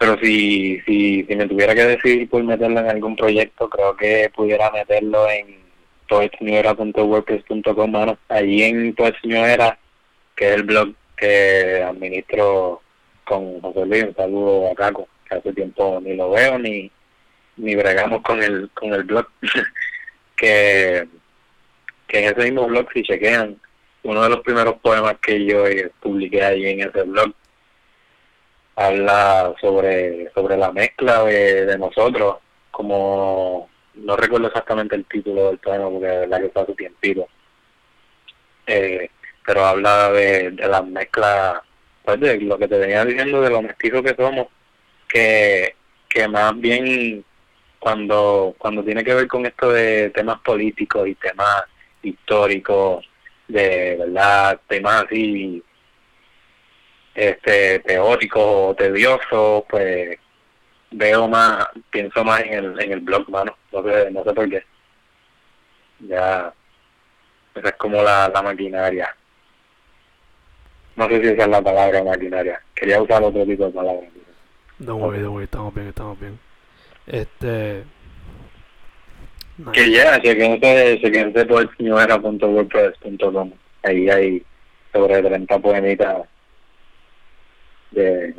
Pero 0.00 0.16
si, 0.18 0.80
si, 0.86 1.24
si 1.24 1.36
me 1.36 1.46
tuviera 1.46 1.74
que 1.74 1.84
decidir 1.84 2.30
por 2.30 2.42
meterlo 2.42 2.80
en 2.80 2.88
algún 2.88 3.16
proyecto, 3.16 3.68
creo 3.68 3.94
que 3.94 4.30
pudiera 4.34 4.70
meterlo 4.70 5.28
en 5.28 5.60
poetsnewera.wordpress.com, 6.08 7.90
mano. 7.90 8.16
Allí 8.30 8.62
en 8.62 8.94
Poets 8.94 9.18
New 9.24 9.44
Era, 9.44 9.78
que 10.34 10.48
es 10.48 10.54
el 10.54 10.62
blog 10.62 10.94
que 11.18 11.82
administro 11.86 12.80
con 13.26 13.60
José 13.60 13.84
Luis, 13.84 14.04
un 14.04 14.16
saludo 14.16 14.72
a 14.72 14.74
Caco, 14.74 15.06
que 15.28 15.34
hace 15.34 15.52
tiempo 15.52 16.00
ni 16.02 16.16
lo 16.16 16.30
veo 16.30 16.58
ni, 16.58 16.90
ni 17.58 17.74
bregamos 17.76 18.22
con 18.22 18.42
el, 18.42 18.70
con 18.72 18.94
el 18.94 19.02
blog. 19.02 19.26
que, 20.34 21.06
que 22.06 22.18
en 22.20 22.24
ese 22.24 22.50
mismo 22.50 22.68
blog, 22.68 22.90
si 22.94 23.02
chequean, 23.02 23.60
uno 24.04 24.22
de 24.22 24.30
los 24.30 24.40
primeros 24.40 24.76
poemas 24.76 25.18
que 25.20 25.44
yo 25.44 25.66
eh, 25.66 25.92
publiqué 26.00 26.42
ahí 26.42 26.64
en 26.64 26.88
ese 26.88 27.02
blog 27.02 27.34
habla 28.80 29.54
sobre 29.60 30.30
sobre 30.32 30.56
la 30.56 30.72
mezcla 30.72 31.24
de, 31.24 31.76
nosotros 31.78 32.36
como 32.70 33.68
no 33.94 34.16
recuerdo 34.16 34.46
exactamente 34.46 34.96
el 34.96 35.04
título 35.04 35.48
del 35.48 35.58
poema 35.58 35.90
porque 35.90 36.06
de 36.06 36.18
verdad 36.20 36.40
que 36.40 36.48
fue 36.48 36.62
hace 36.62 36.74
tiempito. 36.74 37.28
Eh, 38.66 39.10
pero 39.44 39.64
habla 39.66 40.10
de, 40.12 40.52
de 40.52 40.68
la 40.68 40.82
mezcla 40.82 41.62
pues 42.04 42.20
de 42.20 42.40
lo 42.40 42.56
que 42.58 42.68
te 42.68 42.78
venía 42.78 43.04
diciendo 43.04 43.42
de 43.42 43.50
lo 43.50 43.62
mestizos 43.62 44.02
que 44.02 44.14
somos 44.14 44.46
que 45.08 45.74
que 46.08 46.28
más 46.28 46.58
bien 46.58 47.24
cuando 47.78 48.54
cuando 48.58 48.82
tiene 48.82 49.04
que 49.04 49.14
ver 49.14 49.26
con 49.26 49.44
esto 49.44 49.72
de 49.72 50.10
temas 50.10 50.40
políticos 50.40 51.06
y 51.06 51.14
temas 51.16 51.64
históricos 52.02 53.04
de 53.48 53.96
verdad 53.98 54.60
temas 54.68 55.04
así 55.04 55.62
este 57.28 57.80
teóricos 57.80 58.42
o 58.44 58.74
tediosos 58.74 59.64
pues 59.68 60.18
veo 60.90 61.28
más 61.28 61.68
pienso 61.90 62.24
más 62.24 62.40
en 62.42 62.52
el 62.54 62.80
en 62.80 62.92
el 62.92 63.00
blog 63.00 63.28
mano. 63.28 63.56
No 63.72 63.82
sé 63.82 64.10
no 64.10 64.24
sé 64.24 64.32
por 64.32 64.48
qué. 64.48 64.64
Ya 66.00 66.52
esa 67.54 67.68
es 67.68 67.76
como 67.76 68.02
la, 68.02 68.28
la 68.28 68.42
maquinaria. 68.42 69.14
No 70.96 71.08
sé 71.08 71.20
si 71.20 71.28
esa 71.28 71.44
es 71.44 71.48
la 71.48 71.62
palabra 71.62 72.02
maquinaria. 72.02 72.62
Quería 72.74 73.02
usar 73.02 73.22
otro 73.22 73.44
tipo 73.44 73.66
de 73.66 73.72
palabra. 73.72 74.06
Don't 74.78 75.02
worry, 75.02 75.20
don't 75.20 75.34
worry, 75.34 75.44
estamos 75.44 75.74
bien, 75.74 75.88
estamos 75.88 76.18
bien. 76.18 76.38
Este. 77.06 77.84
que 79.72 79.90
ya 79.90 80.20
chequense 80.20 80.98
chequense 81.02 81.44
por 81.44 81.76
señora.wordpress.com 81.76 83.52
ahí 83.82 84.08
hay 84.08 84.42
sobre 84.92 85.22
30 85.22 85.58
poemitas 85.58 86.26
de 87.90 88.34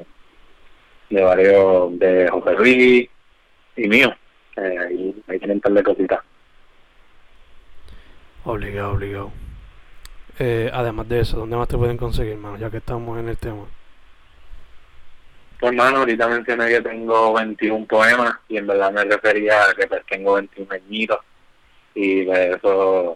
de 1.10 1.22
varios 1.22 2.00
de 2.00 2.28
José 2.30 2.54
Luis 2.54 3.10
y 3.76 3.88
mío 3.88 4.14
eh, 4.58 4.78
ahí, 4.80 5.24
ahí 5.28 5.40
tienen 5.40 5.60
tal 5.62 5.74
de 5.74 5.84
cositas 5.84 6.20
Obligado, 8.44 8.94
obligado. 8.94 9.32
Eh, 10.40 10.70
además 10.74 11.08
de 11.08 11.20
eso, 11.20 11.38
¿dónde 11.38 11.56
más 11.56 11.68
te 11.68 11.78
pueden 11.78 11.98
conseguir, 11.98 12.38
mano? 12.38 12.58
Ya 12.58 12.72
que 12.72 12.78
estamos 12.78 13.20
en 13.20 13.30
el 13.30 13.38
tema. 13.38 13.66
Pues 15.60 15.74
hermano, 15.74 16.00
ahorita 16.00 16.28
mencioné 16.28 16.68
que 16.70 16.82
tengo 16.82 17.34
21 17.34 17.86
poemas 17.86 18.34
y 18.50 18.58
en 18.58 18.66
verdad 18.66 18.92
me 18.92 19.04
refería 19.04 19.66
a 19.70 19.74
que 19.76 19.86
pues 19.86 20.02
tengo 20.10 20.34
21 20.34 20.74
añitos 20.74 21.20
y 21.94 22.24
pues 22.26 22.56
eso, 22.56 23.16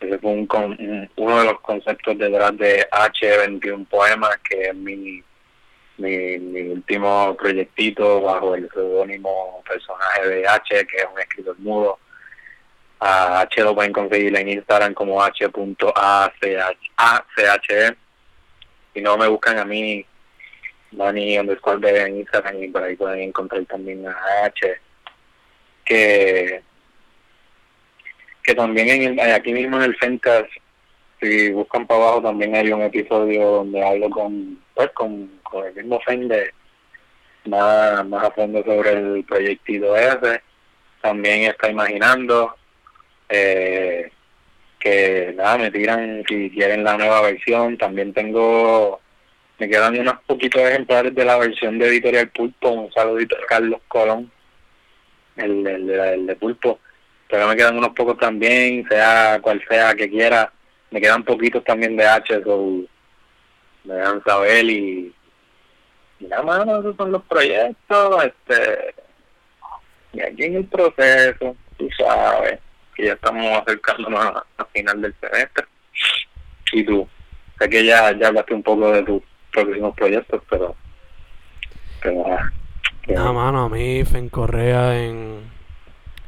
ese 0.00 0.18
fue 0.18 0.30
un, 0.30 0.46
con- 0.46 0.72
un- 0.80 1.10
uno 1.16 1.38
de 1.40 1.44
los 1.44 1.60
conceptos 1.60 2.16
detrás 2.16 2.56
de 2.56 2.86
H21 2.90 3.84
Poemas, 3.86 4.38
que 4.48 4.68
es 4.68 4.74
mi, 4.74 5.22
mi, 5.98 6.36
último 6.70 7.36
proyectito 7.38 8.20
bajo 8.22 8.54
el 8.54 8.68
seudónimo 8.70 9.62
personaje 9.68 10.28
de 10.28 10.46
H, 10.46 10.86
que 10.86 10.96
es 10.96 11.06
un 11.12 11.20
escritor 11.20 11.58
mudo. 11.58 11.98
A 13.00 13.40
H 13.40 13.62
lo 13.62 13.74
pueden 13.74 13.92
conseguir 13.92 14.34
en 14.36 14.48
Instagram 14.48 14.94
como 14.94 15.22
h.ache 15.22 15.46
y 18.94 19.00
no 19.00 19.16
me 19.16 19.28
buscan 19.28 19.58
a 19.58 19.64
mí 19.64 20.06
Manny 20.92 21.38
underscore 21.38 21.78
B 21.78 22.02
en 22.02 22.18
Instagram 22.18 22.62
y 22.62 22.68
por 22.68 22.82
ahí 22.82 22.96
pueden 22.96 23.20
encontrar 23.20 23.64
también 23.66 24.06
a 24.06 24.44
H 24.44 24.80
que 25.84 26.62
que 28.42 28.54
también 28.54 28.88
en 28.88 29.18
el, 29.18 29.32
aquí 29.32 29.52
mismo 29.52 29.76
en 29.76 29.82
el 29.84 29.96
Fencast 29.96 30.50
si 31.20 31.50
buscan 31.50 31.86
para 31.86 32.00
abajo 32.00 32.22
también 32.22 32.54
hay 32.54 32.72
un 32.72 32.82
episodio 32.82 33.50
donde 33.50 33.84
hablo 33.84 34.08
con 34.10 34.62
pues 34.74 34.90
con, 34.90 35.33
con 35.54 35.66
el 35.66 35.74
mismo 35.74 36.00
Fende 36.00 36.52
más, 37.46 38.04
más 38.06 38.24
a 38.24 38.30
fondo 38.32 38.62
sobre 38.64 38.92
el 38.92 39.24
proyectito 39.24 39.96
ese. 39.96 40.42
También 41.00 41.42
está 41.42 41.70
imaginando 41.70 42.56
eh, 43.28 44.10
que 44.78 45.32
nada 45.36 45.58
me 45.58 45.70
tiran 45.70 46.24
si 46.28 46.50
quieren 46.50 46.82
la 46.82 46.96
nueva 46.96 47.22
versión. 47.22 47.78
También 47.78 48.12
tengo 48.12 49.00
me 49.58 49.68
quedan 49.68 49.98
unos 49.98 50.16
poquitos 50.26 50.60
ejemplares 50.62 51.14
de 51.14 51.24
la 51.24 51.38
versión 51.38 51.78
de 51.78 51.86
Editorial 51.86 52.28
Pulpo, 52.30 52.70
un 52.70 52.92
saludito 52.92 53.36
a 53.36 53.46
Carlos 53.46 53.80
Colón, 53.86 54.30
el, 55.36 55.64
el, 55.64 55.90
el 55.90 56.26
de 56.26 56.34
Pulpo, 56.34 56.80
pero 57.30 57.46
me 57.46 57.54
quedan 57.54 57.78
unos 57.78 57.90
pocos 57.90 58.18
también, 58.18 58.84
sea 58.88 59.38
cual 59.40 59.62
sea 59.68 59.94
que 59.94 60.10
quiera, 60.10 60.52
me 60.90 61.00
quedan 61.00 61.22
poquitos 61.22 61.62
también 61.62 61.96
de 61.96 62.04
H, 62.04 62.42
so, 62.42 62.82
me 63.84 63.94
dejan 63.94 64.24
saber 64.24 64.64
y, 64.64 65.14
nada 66.20 66.42
más, 66.42 66.60
esos 66.66 66.96
son 66.96 67.12
los 67.12 67.22
proyectos, 67.24 68.24
este, 68.24 68.94
y 70.12 70.20
aquí 70.20 70.44
en 70.44 70.56
el 70.56 70.64
proceso, 70.66 71.56
tú 71.76 71.88
sabes, 71.98 72.60
que 72.94 73.06
ya 73.06 73.12
estamos 73.14 73.44
acercándonos 73.62 74.24
a, 74.24 74.44
a 74.58 74.64
final 74.66 75.00
del 75.02 75.14
semestre, 75.20 75.64
y 76.72 76.84
tú, 76.84 77.08
sé 77.58 77.68
que 77.68 77.84
ya, 77.84 78.16
ya 78.18 78.28
hablaste 78.28 78.54
un 78.54 78.62
poco 78.62 78.90
de 78.92 79.02
tus 79.02 79.22
próximos 79.52 79.94
proyectos, 79.94 80.42
pero, 80.48 80.74
pero 82.02 82.24
ah, 82.32 82.50
que- 83.02 83.12
Nada, 83.14 83.32
mano, 83.32 83.64
a 83.64 83.68
mí, 83.68 84.04
Fen 84.04 84.28
Correa 84.28 85.02
en 85.04 85.40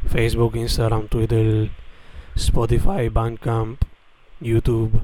Facebook, 0.08 0.56
Instagram, 0.56 1.08
Twitter, 1.08 1.68
Spotify, 2.34 3.08
Bandcamp, 3.10 3.80
YouTube. 4.40 5.00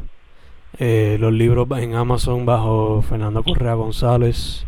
Eh, 0.78 1.16
los 1.20 1.32
libros 1.32 1.66
en 1.78 1.94
Amazon 1.94 2.46
bajo 2.46 3.02
Fernando 3.02 3.42
Correa 3.42 3.74
González. 3.74 4.66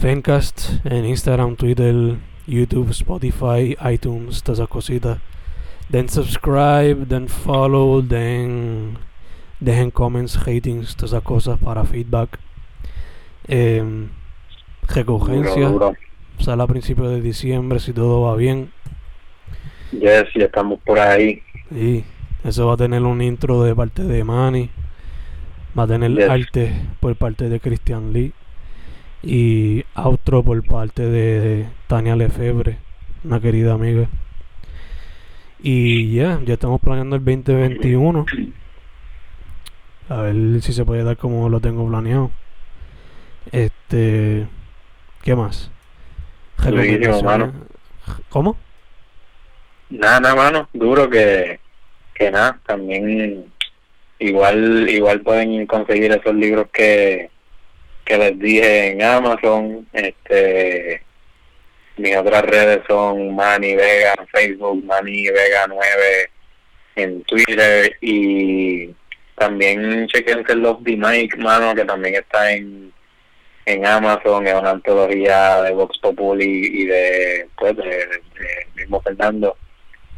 Fencast 0.00 0.84
en 0.84 1.04
Instagram, 1.04 1.56
Twitter, 1.56 2.16
YouTube, 2.46 2.90
Spotify, 2.90 3.76
iTunes, 3.92 4.42
todas 4.42 4.60
esas 4.60 4.68
cositas. 4.68 5.18
Den 5.88 6.08
subscribe, 6.08 7.06
den 7.06 7.28
follow, 7.28 8.02
den 8.02 8.96
dejen 9.60 9.90
comments, 9.90 10.36
ratings, 10.46 10.94
todas 10.96 11.12
esas 11.12 11.22
cosas 11.22 11.58
para 11.58 11.84
feedback. 11.84 12.38
Eh, 13.48 14.06
recogencia 14.88 15.72
sale 16.38 16.62
a 16.62 16.66
principios 16.66 17.10
de 17.10 17.20
diciembre 17.20 17.80
si 17.80 17.92
todo 17.92 18.22
va 18.22 18.36
bien. 18.36 18.70
Yes, 19.92 20.24
ya 20.34 20.44
estamos 20.44 20.78
por 20.84 20.98
ahí. 20.98 21.42
Y 21.70 22.04
eso 22.44 22.66
va 22.66 22.74
a 22.74 22.76
tener 22.76 23.02
un 23.02 23.20
intro 23.22 23.62
de 23.64 23.74
parte 23.74 24.04
de 24.04 24.22
Manny. 24.22 24.70
Va 25.76 25.84
a 25.84 25.86
tener 25.86 26.12
Yes. 26.12 26.28
arte 26.30 26.72
por 27.00 27.16
parte 27.16 27.48
de 27.48 27.58
Christian 27.58 28.12
Lee. 28.12 28.32
Y 29.22 29.84
outro 29.94 30.42
por 30.42 30.62
parte 30.64 31.02
de 31.02 31.66
Tania 31.88 32.14
Lefebvre, 32.14 32.78
una 33.24 33.40
querida 33.40 33.74
amiga. 33.74 34.08
Y 35.60 36.14
ya, 36.14 36.40
ya 36.44 36.54
estamos 36.54 36.80
planeando 36.80 37.16
el 37.16 37.24
2021. 37.24 38.26
A 40.08 40.20
ver 40.22 40.62
si 40.62 40.72
se 40.72 40.84
puede 40.84 41.02
dar 41.02 41.16
como 41.16 41.48
lo 41.48 41.60
tengo 41.60 41.86
planeado. 41.88 42.30
Este. 43.50 44.46
¿Qué 45.22 45.34
más? 45.34 45.70
Durísimo, 46.64 47.22
mano. 47.22 47.52
¿Cómo? 48.28 48.56
Nada, 49.90 50.20
nada, 50.20 50.34
mano, 50.34 50.68
duro 50.72 51.08
que, 51.08 51.60
que 52.14 52.30
nada, 52.30 52.58
también 52.66 53.46
igual 54.18 54.88
igual 54.88 55.20
pueden 55.22 55.66
conseguir 55.66 56.12
esos 56.12 56.34
libros 56.34 56.68
que, 56.70 57.30
que 58.08 58.16
les 58.18 58.38
dije 58.38 58.88
en 58.92 59.02
Amazon, 59.02 59.86
este 59.92 61.02
mis 61.98 62.16
otras 62.16 62.42
redes 62.42 62.80
son 62.88 63.34
Manny 63.34 63.74
Vega 63.74 64.14
Facebook, 64.32 64.84
Manny 64.84 65.28
Vega 65.28 65.66
9 65.68 66.30
en 66.96 67.22
Twitter 67.24 67.96
y 68.00 68.94
también 69.36 70.06
chequense 70.08 70.54
Love 70.54 70.82
the 70.84 70.96
Mike, 70.96 71.36
mano, 71.38 71.74
que 71.74 71.84
también 71.84 72.14
está 72.14 72.52
en 72.52 72.92
en 73.66 73.84
Amazon, 73.84 74.46
es 74.46 74.54
una 74.54 74.70
antología 74.70 75.60
de 75.62 75.72
Vox 75.72 75.98
Populi 75.98 76.44
y 76.72 76.86
de, 76.86 77.46
pues, 77.58 77.76
de- 77.76 77.84
de 77.84 78.66
mismo 78.76 79.02
Fernando, 79.02 79.58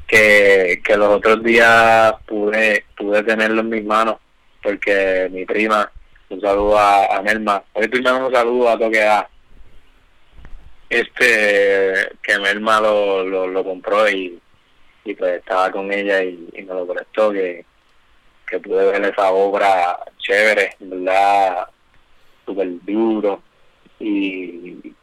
que, 0.07 0.81
que 0.85 0.97
los 0.97 1.09
otros 1.09 1.43
días 1.43 2.15
pude 2.29 2.85
pude 2.97 3.25
tenerlo 3.25 3.63
en 3.63 3.69
mis 3.71 3.85
manos, 3.85 4.17
porque 4.63 5.29
mi 5.33 5.45
prima, 5.47 5.91
un 6.31 6.41
saludo 6.41 6.79
a, 6.79 7.17
a 7.17 7.23
Melma, 7.23 7.63
hoy 7.73 7.89
primero 7.89 8.27
un 8.27 8.33
saludo 8.33 8.69
a 8.69 8.79
Toque 8.79 9.05
este, 10.89 12.17
que 12.23 12.39
Melma 12.39 12.81
lo, 12.81 13.65
compró 13.65 14.09
y, 14.09 14.41
pues 15.19 15.39
estaba 15.39 15.71
con 15.71 15.93
ella 15.93 16.23
y, 16.23 16.49
me 16.53 16.75
lo 16.75 16.87
prestó, 16.87 17.33
que, 17.33 17.65
que 18.47 18.59
pude 18.59 18.93
ver 18.93 19.05
esa 19.05 19.31
obra 19.31 19.99
chévere, 20.19 20.77
verdad, 20.81 21.69
súper 22.45 22.69
duro. 22.85 23.43
Y 23.99 24.95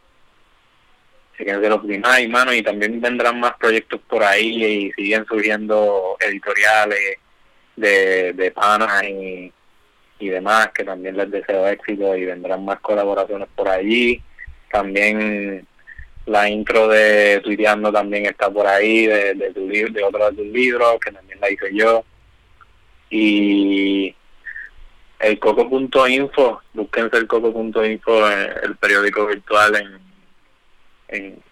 fíjense 1.34 1.70
los 1.70 1.84
primáis, 1.84 2.30
mano, 2.30 2.54
y 2.54 2.62
también 2.62 3.00
vendrán 3.00 3.40
más 3.40 3.56
proyectos 3.58 4.02
por 4.10 4.24
ahí 4.24 4.64
y 4.64 4.92
siguen 4.94 5.26
surgiendo 5.26 6.18
editoriales 6.20 7.18
de, 7.76 8.34
de 8.34 8.52
panas 8.52 9.04
y, 9.04 9.54
y 10.20 10.30
demás, 10.30 10.70
que 10.74 10.84
también 10.84 11.18
les 11.18 11.30
deseo 11.30 11.68
éxito 11.68 12.16
y 12.16 12.26
vendrán 12.26 12.66
más 12.66 12.80
colaboraciones 12.80 13.48
por 13.56 13.68
allí. 13.68 14.22
También 14.72 15.68
la 16.26 16.50
intro 16.50 16.88
de 16.88 17.40
Tuiteando 17.44 17.92
también 17.92 18.26
está 18.26 18.50
por 18.50 18.68
ahí, 18.68 19.06
de, 19.06 19.34
de, 19.36 19.54
tu, 19.54 19.68
de 19.68 20.04
otro 20.04 20.30
de 20.30 20.36
tus 20.36 20.48
libros, 20.48 21.00
que 21.00 21.12
también 21.12 21.40
la 21.40 21.52
hice 21.52 21.74
yo. 21.74 22.04
Y 23.10 24.14
el 25.20 25.40
coco.info, 25.40 26.62
búsquense 26.74 27.18
el 27.18 27.28
coco.info, 27.28 28.28
el 28.30 28.76
periódico 28.78 29.28
virtual 29.28 29.76
en, 29.76 30.00
en, 31.08 31.44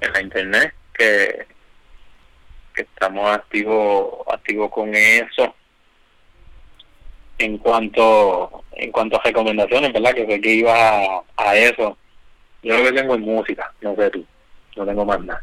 en, 0.00 0.12
la 0.12 0.20
internet, 0.20 0.74
que, 0.92 1.46
que 2.74 2.82
estamos 2.82 3.30
activos 3.30 4.26
activos 4.28 4.70
con 4.70 4.94
eso 4.94 5.54
en 7.40 7.58
cuanto 7.58 8.64
en 8.72 8.92
cuanto 8.92 9.18
a 9.18 9.22
recomendaciones, 9.22 9.92
¿verdad? 9.92 10.14
Que 10.14 10.24
fue 10.24 10.40
que 10.40 10.54
iba 10.54 11.22
a, 11.36 11.56
eso. 11.56 11.98
Yo 12.62 12.76
lo 12.78 12.84
que 12.84 12.92
tengo 12.92 13.14
es 13.14 13.20
música, 13.20 13.72
no 13.80 13.94
sé 13.96 14.10
tú. 14.10 14.24
No 14.76 14.86
tengo 14.86 15.04
más 15.04 15.20
nada. 15.24 15.42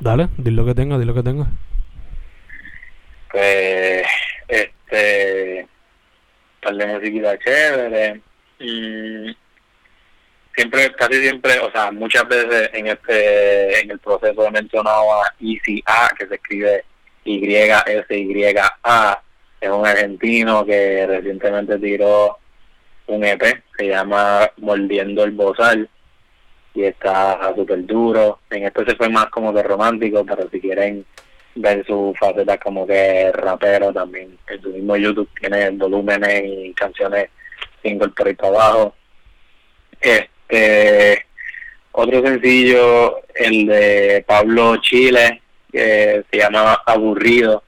Dale, 0.00 0.28
di 0.36 0.50
lo 0.50 0.64
que 0.64 0.74
tenga, 0.74 0.98
di 0.98 1.04
lo 1.04 1.14
que 1.14 1.22
tenga. 1.22 1.46
Pues, 3.30 4.06
este, 4.48 5.68
tal 6.60 6.78
de 6.78 6.86
musiquita 6.86 7.38
chévere. 7.38 8.20
Mm, 8.60 9.30
siempre, 10.54 10.92
casi 10.92 11.20
siempre, 11.22 11.58
o 11.60 11.70
sea, 11.70 11.90
muchas 11.90 12.26
veces 12.26 12.70
en 12.72 12.86
este, 12.88 13.80
en 13.80 13.90
el 13.90 13.98
proceso 13.98 14.46
he 14.46 14.50
mencionado 14.50 15.22
a 15.22 15.26
A 15.26 16.10
que 16.18 16.26
se 16.26 16.34
escribe 16.34 16.84
Y-S-Y-A 17.24 19.22
es 19.60 19.70
un 19.70 19.86
argentino 19.86 20.64
que 20.64 21.06
recientemente 21.06 21.78
tiró 21.78 22.38
un 23.06 23.24
EP, 23.24 23.62
se 23.76 23.88
llama 23.88 24.50
Mordiendo 24.58 25.24
el 25.24 25.32
Bozal 25.32 25.88
y 26.74 26.84
está 26.84 27.52
súper 27.56 27.84
duro. 27.86 28.40
En 28.50 28.64
esto 28.64 28.84
se 28.84 28.94
fue 28.94 29.08
más 29.08 29.26
como 29.26 29.52
que 29.52 29.62
romántico, 29.62 30.24
pero 30.24 30.48
si 30.50 30.60
quieren 30.60 31.04
ver 31.54 31.84
su 31.86 32.14
faceta 32.18 32.58
como 32.58 32.86
que 32.86 33.32
rapero 33.32 33.92
también, 33.92 34.38
en 34.46 34.62
su 34.62 34.68
mismo 34.70 34.96
YouTube 34.96 35.28
tiene 35.40 35.70
volúmenes 35.70 36.42
y 36.44 36.72
canciones 36.74 37.30
single 37.82 38.08
por 38.08 38.28
ahí 38.28 38.34
para 38.34 38.48
abajo. 38.48 38.94
Este 40.00 41.26
otro 41.92 42.22
sencillo, 42.22 43.22
el 43.34 43.66
de 43.66 44.24
Pablo 44.26 44.76
Chile, 44.76 45.42
que 45.72 46.24
se 46.30 46.38
llama 46.38 46.80
Aburrido 46.86 47.64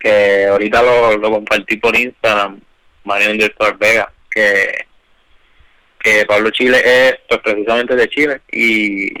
que 0.00 0.46
ahorita 0.46 0.82
lo, 0.82 1.18
lo 1.18 1.30
compartí 1.30 1.76
por 1.76 1.94
Instagram, 1.94 2.60
Mario 3.04 3.30
Underscore 3.30 3.76
Vega, 3.78 4.12
que, 4.30 4.86
que 6.00 6.24
Pablo 6.24 6.50
Chile 6.50 6.80
es 6.82 7.18
pues 7.28 7.40
precisamente 7.42 7.94
de 7.94 8.08
Chile 8.08 8.40
y, 8.50 9.12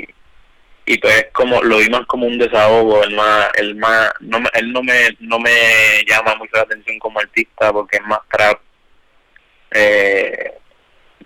y 0.86 0.98
pues 0.98 1.26
como 1.32 1.62
lo 1.62 1.78
vi 1.78 1.90
más 1.90 2.06
como 2.06 2.26
un 2.26 2.38
desahogo, 2.38 3.04
el 3.04 3.14
más, 3.14 3.50
el 3.58 3.76
más, 3.76 4.10
no, 4.20 4.38
él 4.54 4.72
no 4.72 4.82
me, 4.82 5.16
no 5.20 5.38
me 5.38 5.52
llama 6.08 6.34
mucho 6.36 6.52
la 6.54 6.62
atención 6.62 6.98
como 6.98 7.20
artista 7.20 7.72
porque 7.72 7.98
es 7.98 8.02
más 8.04 8.20
trap, 8.30 8.58
eh, 9.72 10.54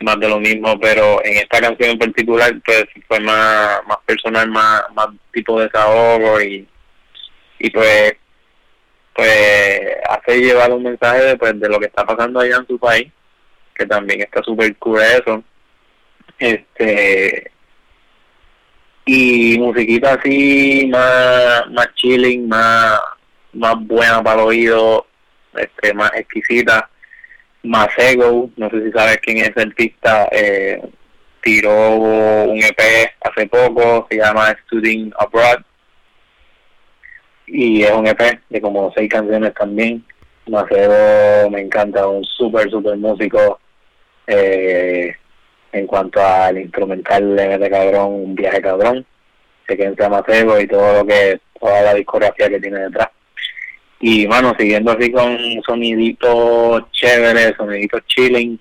más 0.00 0.18
de 0.18 0.28
lo 0.28 0.40
mismo, 0.40 0.78
pero 0.80 1.24
en 1.24 1.38
esta 1.38 1.60
canción 1.60 1.90
en 1.90 1.98
particular 1.98 2.52
pues 2.64 2.86
fue 3.06 3.20
más, 3.20 3.80
más 3.86 3.98
personal, 4.04 4.50
más, 4.50 4.82
más 4.94 5.08
tipo 5.32 5.60
desahogo 5.60 6.40
y, 6.40 6.66
y 7.60 7.70
pues 7.70 8.14
pues 9.14 9.80
hace 10.08 10.40
llevar 10.40 10.72
un 10.72 10.82
mensaje 10.82 11.22
de, 11.24 11.36
pues, 11.36 11.58
de 11.58 11.68
lo 11.68 11.78
que 11.78 11.86
está 11.86 12.04
pasando 12.04 12.40
allá 12.40 12.56
en 12.56 12.66
su 12.66 12.78
país, 12.78 13.10
que 13.74 13.86
también 13.86 14.22
está 14.22 14.42
súper 14.42 14.76
cool 14.76 15.00
eso. 15.00 15.42
Este 16.38 17.50
y 19.06 19.58
musiquita 19.58 20.14
así 20.14 20.88
más 20.90 21.70
más 21.70 21.94
chilling, 21.94 22.48
más 22.48 23.00
más 23.52 23.74
buena 23.86 24.22
para 24.22 24.42
el 24.42 24.48
oído, 24.48 25.06
este 25.56 25.94
más 25.94 26.10
exquisita, 26.14 26.90
más 27.62 27.88
ego, 27.98 28.50
no 28.56 28.70
sé 28.70 28.84
si 28.84 28.92
sabes 28.92 29.18
quién 29.18 29.38
es 29.38 29.52
el 29.56 29.68
artista, 29.68 30.28
eh, 30.32 30.82
tiró 31.42 31.96
un 31.96 32.58
EP 32.62 33.12
hace 33.20 33.46
poco, 33.46 34.06
se 34.10 34.16
llama 34.16 34.56
Studying 34.66 35.12
Abroad 35.18 35.62
y 37.46 37.82
es 37.82 37.92
un 37.92 38.06
EP 38.06 38.40
de 38.48 38.60
como 38.60 38.92
seis 38.96 39.10
canciones 39.10 39.52
también. 39.54 40.04
Maceo 40.46 41.50
me 41.50 41.60
encanta, 41.60 42.06
un 42.06 42.24
súper, 42.24 42.70
súper 42.70 42.96
músico. 42.96 43.58
Eh, 44.26 45.14
en 45.72 45.86
cuanto 45.86 46.24
al 46.24 46.58
instrumental 46.58 47.36
de 47.36 47.70
cabrón, 47.70 48.12
un 48.12 48.34
viaje 48.34 48.62
cabrón. 48.62 49.04
Se 49.66 49.76
queda 49.76 50.08
Maceo 50.08 50.60
y 50.60 50.66
todo 50.66 51.00
lo 51.00 51.06
que, 51.06 51.40
toda 51.58 51.82
la 51.82 51.94
discografía 51.94 52.48
que 52.48 52.60
tiene 52.60 52.80
detrás. 52.80 53.08
Y 54.00 54.26
bueno, 54.26 54.54
siguiendo 54.58 54.92
así 54.92 55.10
con 55.10 55.36
soniditos 55.66 56.90
chéveres, 56.92 57.54
soniditos 57.56 58.02
chilling. 58.06 58.60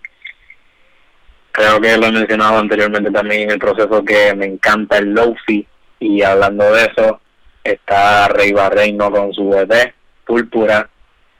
Creo 1.52 1.80
que 1.80 1.98
lo 1.98 2.08
he 2.08 2.12
mencionado 2.12 2.58
anteriormente 2.58 3.12
también 3.12 3.42
en 3.42 3.52
el 3.52 3.60
proceso 3.60 4.04
que 4.04 4.34
me 4.36 4.46
encanta 4.46 4.98
el 4.98 5.14
lofi 5.14 5.68
y 6.00 6.22
hablando 6.24 6.72
de 6.74 6.86
eso, 6.86 7.22
está 7.64 8.28
Rey 8.28 8.52
Barreino 8.52 9.12
con 9.12 9.34
su 9.34 9.54
EP, 9.54 9.94
Púrpura, 10.26 10.90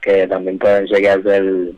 que 0.00 0.26
también 0.26 0.58
pueden 0.58 0.86
llegar 0.86 1.22
del 1.22 1.74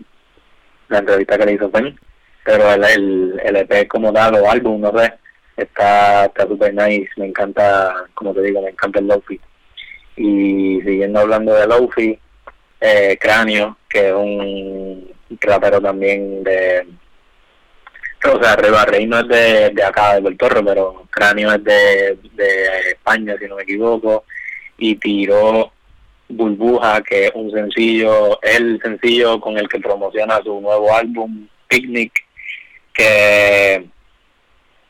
la 0.88 0.98
entrevista 0.98 1.36
que 1.36 1.46
le 1.46 1.52
hizo 1.54 1.70
Fen, 1.70 1.98
pero 2.44 2.72
el, 2.72 3.40
el, 3.42 3.56
EP 3.56 3.88
como 3.88 4.12
tal 4.12 4.36
o 4.36 4.48
álbum, 4.48 4.80
no 4.80 4.96
sé, 4.96 5.12
está 5.56 6.26
está 6.26 6.46
super 6.46 6.72
nice, 6.72 7.10
me 7.16 7.26
encanta, 7.26 8.06
como 8.14 8.32
te 8.32 8.42
digo, 8.42 8.62
me 8.62 8.70
encanta 8.70 9.00
el 9.00 9.08
Lofi. 9.08 9.40
Y 10.16 10.80
siguiendo 10.82 11.20
hablando 11.20 11.54
de 11.54 11.66
Lofi, 11.66 12.18
eh, 12.80 13.18
Cráneo, 13.20 13.76
que 13.88 14.08
es 14.08 14.14
un 14.14 15.12
rapero 15.40 15.80
también 15.80 16.44
de 16.44 16.86
o 18.34 18.42
sea, 18.42 18.56
Rebarrey 18.56 19.06
no 19.06 19.18
es 19.20 19.28
de, 19.28 19.70
de 19.70 19.84
acá, 19.84 20.14
de 20.14 20.22
Puerto 20.22 20.48
Rico, 20.48 20.64
pero 20.64 21.06
Cráneo 21.10 21.52
es 21.52 21.64
de, 21.64 22.18
de 22.34 22.90
España, 22.90 23.36
si 23.38 23.46
no 23.46 23.56
me 23.56 23.62
equivoco, 23.62 24.24
y 24.78 24.96
tiró 24.96 25.72
Burbuja, 26.28 27.02
que 27.02 27.26
es 27.26 27.32
un 27.34 27.50
sencillo, 27.50 28.40
el 28.42 28.80
sencillo 28.82 29.40
con 29.40 29.56
el 29.58 29.68
que 29.68 29.78
promociona 29.78 30.40
su 30.42 30.60
nuevo 30.60 30.94
álbum, 30.94 31.46
Picnic, 31.68 32.12
que 32.92 33.86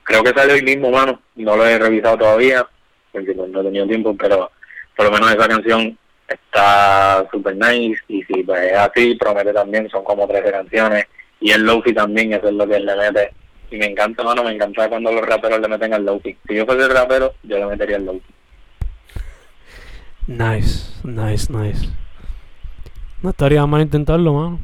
creo 0.02 0.22
que 0.22 0.32
sale 0.32 0.54
hoy 0.54 0.62
mismo, 0.62 0.90
mano, 0.90 1.20
no 1.34 1.56
lo 1.56 1.66
he 1.66 1.78
revisado 1.78 2.18
todavía, 2.18 2.66
porque 3.12 3.34
no, 3.34 3.60
he 3.60 3.64
tenido 3.64 3.86
tiempo, 3.86 4.16
pero 4.18 4.50
por 4.96 5.06
lo 5.06 5.12
menos 5.12 5.30
esa 5.32 5.48
canción 5.48 5.98
está 6.26 7.26
super 7.30 7.54
nice, 7.56 8.00
y 8.08 8.22
si 8.22 8.42
pues 8.42 8.72
es 8.72 8.78
así, 8.78 9.14
promete 9.16 9.52
también, 9.52 9.88
son 9.90 10.04
como 10.04 10.26
13 10.26 10.50
canciones, 10.50 11.06
y 11.40 11.50
el 11.50 11.62
lofi 11.62 11.92
también, 11.92 12.32
eso 12.32 12.48
es 12.48 12.54
lo 12.54 12.66
que 12.66 12.76
él 12.76 12.86
le 12.86 12.96
mete. 12.96 13.32
Y 13.70 13.76
me 13.76 13.86
encanta, 13.86 14.22
mano, 14.22 14.44
me 14.44 14.52
encanta 14.52 14.88
cuando 14.88 15.12
los 15.12 15.26
raperos 15.26 15.60
le 15.60 15.68
meten 15.68 15.92
al 15.92 16.04
lofi. 16.04 16.36
Si 16.46 16.54
yo 16.54 16.64
fuese 16.64 16.88
rapero, 16.88 17.34
yo 17.42 17.58
le 17.58 17.66
metería 17.66 17.96
el 17.96 18.06
lofi. 18.06 18.22
Nice, 20.26 20.92
nice, 21.04 21.52
nice. 21.52 21.88
No 23.22 23.30
estaría 23.30 23.64
mal 23.66 23.82
intentarlo, 23.82 24.32
mano. 24.32 24.60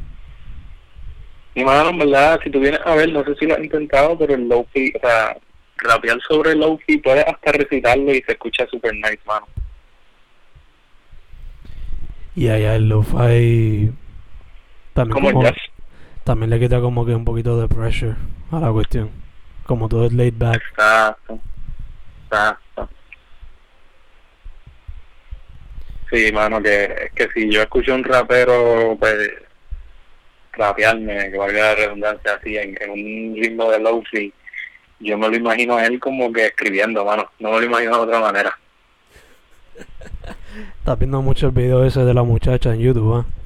Y 1.54 1.64
mano, 1.64 1.90
en 1.90 1.98
verdad, 1.98 2.40
si 2.42 2.50
tú 2.50 2.61
vienes 2.61 2.80
a 2.85 2.94
ver, 2.94 3.12
no 3.12 3.24
sé 3.24 3.35
si 3.37 3.46
lo 3.46 3.54
has 3.54 3.61
intentado, 3.62 4.16
pero 4.16 4.35
el 4.35 4.48
lofi, 4.48 4.92
o 4.96 5.00
sea, 5.00 5.37
rapear 5.76 6.18
sobre 6.26 6.52
el 6.52 6.61
lofi, 6.61 6.98
puedes 6.98 7.26
hasta 7.26 7.52
recitarlo 7.52 8.12
y 8.12 8.22
se 8.22 8.32
escucha 8.32 8.66
super 8.68 8.94
nice, 8.94 9.20
mano. 9.26 9.46
Y 12.34 12.49
allá 12.49 12.76
el 12.76 12.88
lo-fi 12.88 13.92
también 14.94 15.14
Como 15.14 15.42
el 15.42 15.47
jazz. 15.47 15.72
También 16.25 16.51
le 16.51 16.61
quita 16.61 16.81
como 16.81 17.05
que 17.05 17.14
un 17.14 17.25
poquito 17.25 17.61
de 17.61 17.68
pressure 17.68 18.14
a 18.51 18.61
la 18.61 18.70
cuestión. 18.73 19.11
Como 19.64 19.89
todo 19.89 20.07
es 20.07 20.12
laid 20.12 20.35
back. 20.37 20.62
Exacto. 20.70 21.39
Exacto. 22.25 22.89
Sí, 26.11 26.31
mano, 26.33 26.62
que, 26.62 27.11
que 27.14 27.29
si 27.33 27.51
yo 27.51 27.62
escucho 27.62 27.95
un 27.95 28.05
rapero, 28.05 28.97
pues, 28.99 29.31
rapearme, 30.53 31.31
que 31.31 31.39
valga 31.39 31.61
la 31.61 31.75
redundancia, 31.75 32.35
así, 32.35 32.57
en, 32.57 32.77
en 32.83 32.91
un 32.91 33.37
ritmo 33.37 33.70
de 33.70 33.81
lofi, 33.81 34.33
yo 35.01 35.16
me 35.16 35.29
lo 35.29 35.37
imagino 35.37 35.77
a 35.77 35.87
él 35.87 35.99
como 35.99 36.33
que 36.33 36.47
escribiendo, 36.47 37.05
mano. 37.05 37.31
No 37.39 37.53
me 37.53 37.61
lo 37.61 37.66
imagino 37.66 37.97
de 37.97 38.03
otra 38.03 38.20
manera. 38.20 38.59
Estás 40.79 40.99
viendo 40.99 41.23
mucho 41.23 41.47
el 41.47 41.53
video 41.53 41.85
ese 41.85 42.05
de 42.05 42.14
la 42.14 42.23
muchacha 42.23 42.75
en 42.75 42.81
YouTube, 42.81 43.14
¿ah? 43.14 43.41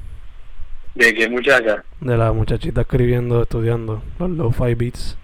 ¿De 0.97 1.15
qué 1.15 1.29
muchacha? 1.29 1.85
De 2.01 2.17
la 2.17 2.33
muchachita 2.33 2.81
escribiendo, 2.81 3.43
estudiando 3.43 4.03
los 4.19 4.31
lo-fi 4.31 4.75
beats. 4.75 5.17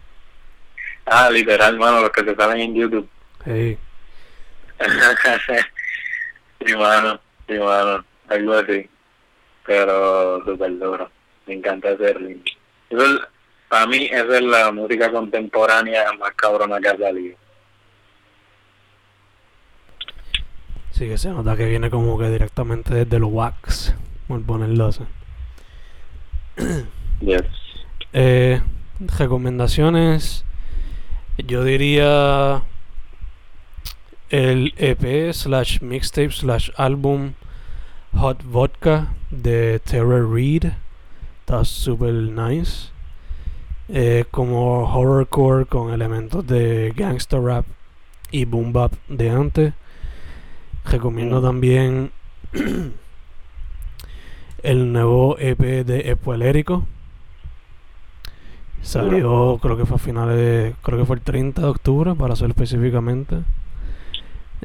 Ah, 1.06 1.30
literal, 1.30 1.78
mano, 1.78 2.00
los 2.02 2.10
que 2.10 2.22
te 2.22 2.34
salen 2.36 2.60
en 2.60 2.74
YouTube. 2.74 3.08
Hey, 3.44 3.76
sí, 6.66 6.76
mano, 6.76 7.18
sí, 7.48 7.54
mano, 7.58 8.04
algo 8.28 8.52
así. 8.54 8.88
Pero 9.66 10.44
súper 10.44 10.78
duro. 10.78 11.10
Me 11.46 11.54
encanta 11.54 11.90
ritmo. 11.94 12.42
Eso 12.90 13.04
es- 13.04 13.20
para 13.68 13.86
mí, 13.86 14.04
esa 14.12 14.36
es 14.36 14.42
la 14.42 14.70
música 14.70 15.10
contemporánea 15.10 16.12
más 16.18 16.32
cabrona 16.34 16.78
que 16.78 16.88
ha 16.88 16.98
salido. 16.98 17.36
Sí, 20.90 21.08
que 21.08 21.16
se 21.16 21.30
nota 21.30 21.56
que 21.56 21.64
viene 21.64 21.88
como 21.88 22.18
que 22.18 22.28
directamente 22.28 22.92
desde 22.94 23.18
los 23.18 23.30
wax, 23.32 23.94
por 24.28 24.44
ponerlo 24.44 24.86
así. 24.86 25.02
Yes. 27.20 27.44
Eh, 28.12 28.60
recomendaciones, 28.98 30.44
yo 31.38 31.62
diría 31.64 32.62
el 34.30 34.74
EP 34.76 35.32
slash 35.32 35.80
mixtape 35.82 36.32
slash 36.32 36.70
álbum 36.76 37.34
Hot 38.14 38.42
Vodka 38.44 39.14
de 39.30 39.78
Terror 39.80 40.28
Reed. 40.32 40.72
Está 41.40 41.64
super 41.64 42.12
nice. 42.12 42.88
Eh, 43.88 44.24
como 44.30 44.84
horrorcore 44.92 45.66
con 45.66 45.92
elementos 45.92 46.46
de 46.46 46.92
gangsta 46.96 47.38
rap 47.38 47.66
y 48.30 48.44
boom 48.46 48.72
bap 48.72 48.94
de 49.08 49.30
antes. 49.30 49.74
Recomiendo 50.84 51.40
Mm. 51.40 51.44
también 51.44 52.12
el 54.62 54.92
nuevo 54.92 55.36
EP 55.38 55.84
de 55.84 56.10
Epoelérico. 56.10 56.86
Salió, 58.82 59.58
creo 59.62 59.76
que 59.76 59.86
fue 59.86 59.96
a 59.96 59.98
finales 59.98 60.36
de, 60.36 60.74
creo 60.82 60.98
que 60.98 61.04
fue 61.04 61.16
el 61.16 61.22
30 61.22 61.62
de 61.62 61.68
octubre, 61.68 62.14
para 62.14 62.34
ser 62.34 62.50
específicamente. 62.50 63.38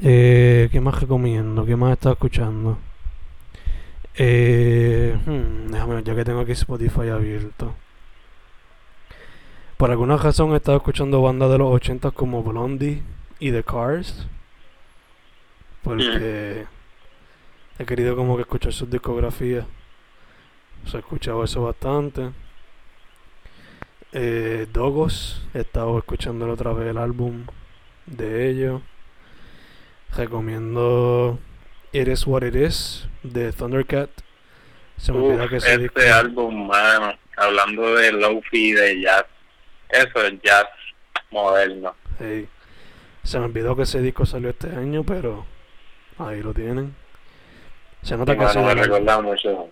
Eh, 0.02 0.70
¿Qué 0.72 0.82
más 0.82 1.00
recomiendo? 1.00 1.66
¿Qué 1.66 1.76
más 1.76 1.92
he 1.92 1.94
estado 1.94 2.14
escuchando? 2.14 2.78
Eh, 4.16 5.16
hmm, 5.26 5.72
déjame 5.72 5.96
ver, 5.96 6.04
ya 6.04 6.16
que 6.16 6.26
tengo 6.26 6.40
aquí 6.40 6.54
Spotify 6.54 7.10
abierto. 7.10 7.76
Por 9.78 9.92
alguna 9.92 10.18
razón 10.18 10.54
he 10.54 10.58
estado 10.58 10.78
escuchando 10.78 11.22
bandas 11.22 11.52
de 11.52 11.60
los 11.60 11.72
80 11.72 12.10
como 12.12 12.42
Blondie 12.42 13.04
y 13.40 13.52
The 13.52 13.64
Cars. 13.64 14.28
Porque 15.84 16.66
he 17.78 17.86
querido 17.86 18.16
como 18.16 18.36
que 18.36 18.42
escuchar 18.42 18.74
sus 18.74 18.90
discografías. 18.90 19.66
Sea, 20.88 21.00
he 21.00 21.02
escuchado 21.02 21.44
eso 21.44 21.64
bastante. 21.64 22.32
Eh, 24.14 24.68
Dogos, 24.72 25.46
he 25.54 25.60
estado 25.60 25.98
escuchándolo 25.98 26.54
otra 26.54 26.72
vez 26.72 26.88
el 26.88 26.98
álbum 26.98 27.46
de 28.06 28.50
ellos. 28.50 28.82
Recomiendo 30.16 31.40
It 31.92 32.08
Is 32.08 32.26
What 32.26 32.44
It 32.44 32.56
Is 32.56 33.08
de 33.24 33.52
Thundercat. 33.52 34.10
Se 34.96 35.12
me 35.12 35.20
olvida 35.20 35.48
que 35.50 35.58
ese 35.58 35.72
este 35.72 35.84
disco. 35.84 36.00
álbum, 36.14 36.68
mano, 36.68 37.14
hablando 37.36 37.96
de 37.96 38.14
lofi 38.14 38.72
de 38.72 39.02
jazz, 39.02 39.26
eso 39.90 40.24
es 40.24 40.42
jazz 40.42 40.66
moderno. 41.30 41.96
Hey, 42.18 42.48
se 43.24 43.38
me 43.40 43.46
olvidó 43.46 43.76
que 43.76 43.84
ese 43.84 44.02
disco 44.02 44.26
salió 44.26 44.50
este 44.50 44.70
año, 44.70 45.04
pero 45.04 45.46
ahí 46.18 46.42
lo 46.42 46.54
tienen. 46.54 46.96
Se 48.02 48.16
nota, 48.16 48.34
que 48.34 48.40
Mano, 48.40 48.52
sido 48.54 48.64
me 48.64 48.74
recuerda 48.74 49.22
mucho. 49.22 49.70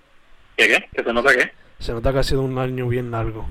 ¿Qué 0.58 0.68
qué? 0.68 0.90
¿Que 0.94 1.04
se 1.04 1.14
nota 1.14 1.34
qué? 1.36 1.52
se 1.80 1.94
nota 1.94 2.12
que 2.14 2.20
ha 2.20 2.24
sido 2.24 2.42
un 2.42 2.58
año 2.58 2.88
bien 2.88 3.12
largo. 3.12 3.46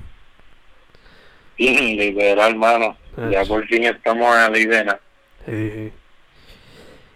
Sí, 1.57 1.95
literal, 1.95 2.55
mano. 2.55 2.97
Ya 3.31 3.45
por 3.45 3.65
fin 3.67 3.85
estamos 3.85 4.27
a 4.35 4.49
la 4.49 4.59
idea. 4.59 4.99
Sí. 5.45 5.91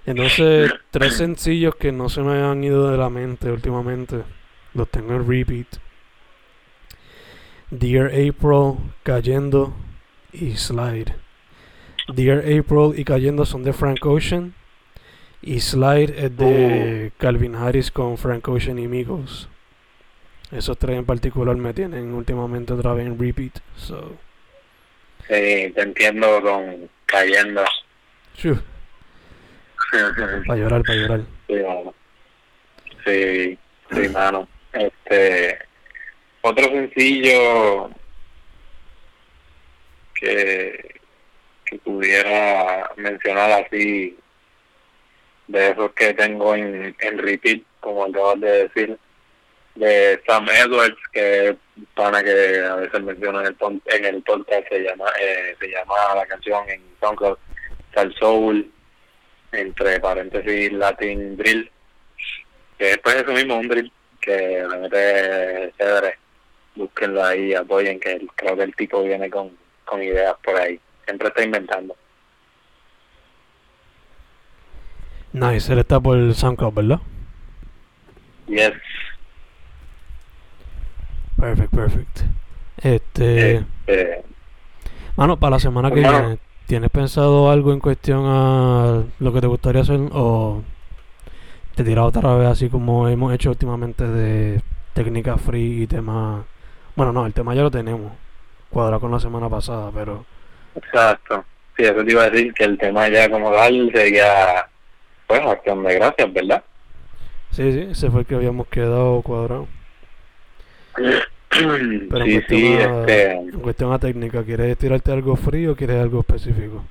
Entonces, 0.06 0.72
tres 0.92 1.18
sencillos 1.18 1.76
que 1.76 1.92
no 1.92 2.08
se 2.08 2.22
me 2.22 2.42
han 2.42 2.64
ido 2.64 2.90
de 2.90 2.98
la 2.98 3.10
mente 3.10 3.52
últimamente. 3.52 4.24
Los 4.74 4.90
tengo 4.90 5.14
en 5.14 5.28
repeat. 5.28 5.68
Dear 7.70 8.08
April, 8.08 8.78
Cayendo 9.04 9.74
y 10.32 10.56
Slide. 10.56 11.14
Dear 12.08 12.40
April 12.40 12.94
y 12.96 13.04
Cayendo 13.04 13.46
son 13.46 13.64
de 13.64 13.74
Frank 13.74 14.06
Ocean. 14.06 14.54
Y 15.42 15.60
Slide 15.60 16.26
es 16.26 16.38
de 16.38 17.12
Calvin 17.18 17.56
Harris 17.56 17.92
con 17.92 18.18
Frank 18.18 18.48
Ocean 18.48 18.80
y 18.80 18.88
Migos. 18.88 19.50
Esos 20.52 20.78
tres 20.78 20.98
en 20.98 21.06
particular 21.06 21.56
me 21.56 21.74
tienen 21.74 22.14
últimamente 22.14 22.74
otra 22.74 22.94
vez 22.94 23.06
en 23.06 23.20
repeat. 23.20 23.60
So, 23.76 24.18
Sí, 25.28 25.72
te 25.76 25.82
entiendo 25.82 26.42
con 26.42 26.90
cayendo. 27.06 27.64
para 30.48 30.56
llorar, 30.58 30.82
para 30.84 30.96
llorar. 30.96 31.22
Sí, 31.48 31.54
mano. 31.54 31.94
Sí, 33.06 33.58
sí, 33.92 34.10
mano. 34.10 34.48
Este, 34.74 35.60
otro 36.42 36.66
sencillo 36.66 37.92
que, 40.16 41.00
que 41.66 41.78
pudiera 41.78 42.90
mencionar 42.98 43.52
así, 43.66 44.18
de 45.48 45.70
esos 45.70 45.92
que 45.94 46.14
tengo 46.16 46.56
en, 46.56 46.96
en 47.00 47.18
repeat, 47.20 47.62
como 47.82 48.06
acabas 48.06 48.40
de 48.40 48.68
decir, 48.68 48.98
de 49.80 50.22
Sam 50.28 50.46
Edwards, 50.50 50.98
que 51.14 51.50
es 51.50 51.56
pana 51.96 52.22
que 52.24 52.60
a 52.66 52.76
veces 52.76 53.02
menciona 53.02 53.40
en 53.42 53.48
el, 53.48 53.82
en 53.86 54.06
el 54.06 54.22
podcast, 54.24 54.68
se 54.68 54.80
llama, 54.84 55.06
eh, 55.22 55.56
se 55.60 55.68
llama 55.70 55.96
la 56.16 56.26
canción 56.26 56.70
en 56.70 56.82
SoundCloud, 57.00 57.38
Sal 57.94 58.14
Soul, 58.20 58.72
entre 59.52 60.00
paréntesis 60.00 60.74
Latin 60.74 61.38
Drill, 61.38 61.72
que 62.78 62.86
después 62.86 63.16
eso 63.16 63.32
mismo, 63.32 63.58
un 63.58 63.68
drill 63.68 63.92
que 64.22 64.66
le 64.70 64.78
mete 64.78 65.74
chévere. 65.78 66.18
Búsquenlo 66.76 67.24
ahí, 67.24 67.54
apoyen, 67.54 68.00
que 68.00 68.14
el- 68.14 68.30
creo 68.36 68.56
que 68.56 68.64
el 68.64 68.76
tipo 68.76 69.04
viene 69.04 69.30
con, 69.30 69.52
con 69.86 70.04
ideas 70.04 70.36
por 70.44 70.56
ahí. 70.56 70.80
Siempre 71.06 71.30
está 71.30 71.44
inventando. 71.44 71.96
Nice, 75.32 75.72
él 75.72 75.80
está 75.80 76.00
por 76.00 76.34
SoundCloud, 76.34 76.74
¿verdad? 76.74 77.00
Yes. 78.48 78.72
Perfect, 81.40 81.74
perfect. 81.74 82.20
Este, 82.82 83.66
Eh, 83.88 84.24
mano, 85.16 85.38
para 85.38 85.52
la 85.52 85.60
semana 85.60 85.92
que 85.92 86.00
viene, 86.02 86.38
¿tienes 86.68 86.90
pensado 86.92 87.50
algo 87.52 87.74
en 87.74 87.80
cuestión 87.80 88.24
a 88.28 89.04
lo 89.20 89.34
que 89.34 89.42
te 89.42 89.48
gustaría 89.48 89.82
hacer 89.82 90.00
o 90.14 90.64
te 91.76 91.84
tiras 91.84 92.06
otra 92.06 92.36
vez 92.36 92.48
así 92.48 92.70
como 92.70 93.08
hemos 93.08 93.34
hecho 93.34 93.50
últimamente 93.52 94.06
de 94.08 94.62
técnica 94.94 95.38
free 95.38 95.84
y 95.84 95.88
tema? 95.88 96.46
Bueno, 96.96 97.14
no, 97.14 97.26
el 97.26 97.34
tema 97.34 97.56
ya 97.56 97.62
lo 97.64 97.72
tenemos 97.72 98.14
cuadrado 98.70 99.00
con 99.02 99.12
la 99.12 99.20
semana 99.20 99.50
pasada, 99.50 99.92
pero 99.94 100.26
exacto. 100.76 101.46
Sí, 101.78 101.84
eso 101.84 102.04
te 102.04 102.12
iba 102.12 102.24
a 102.24 102.30
decir 102.30 102.54
que 102.54 102.66
el 102.66 102.78
tema 102.78 103.08
ya 103.10 103.30
como 103.30 103.52
tal 103.52 103.90
sería, 103.94 104.68
pues, 105.28 105.42
acción 105.42 105.84
de 105.84 105.96
gracias, 105.96 106.34
¿verdad? 106.34 106.64
sí, 107.52 107.72
sí, 107.74 107.80
ese 107.92 108.10
fue 108.12 108.22
el 108.22 108.26
que 108.28 108.36
habíamos 108.36 108.68
quedado 108.68 109.22
cuadrado. 109.22 109.68
Pero 111.50 111.76
en, 111.76 112.02
sí, 112.02 112.08
cuestión 112.08 112.46
sí, 112.48 112.74
a, 112.78 113.00
este, 113.00 113.32
en 113.32 113.60
cuestión 113.60 113.92
a 113.92 114.00
técnica, 114.00 114.44
¿quieres 114.44 114.78
tirarte 114.78 115.12
algo 115.12 115.36
free 115.36 115.68
o 115.68 115.76
quieres 115.76 116.02
algo 116.02 116.20
específico? 116.20 116.86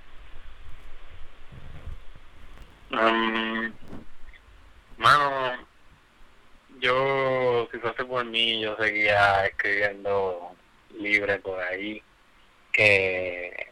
Um, 2.91 3.73
mano, 4.97 5.67
yo, 6.81 7.69
si 7.71 7.79
fuese 7.79 8.05
por 8.05 8.25
mí, 8.25 8.61
yo 8.61 8.77
seguía 8.77 9.47
escribiendo 9.47 10.51
libre 10.99 11.39
por 11.39 11.61
ahí, 11.61 12.03
que, 12.73 13.69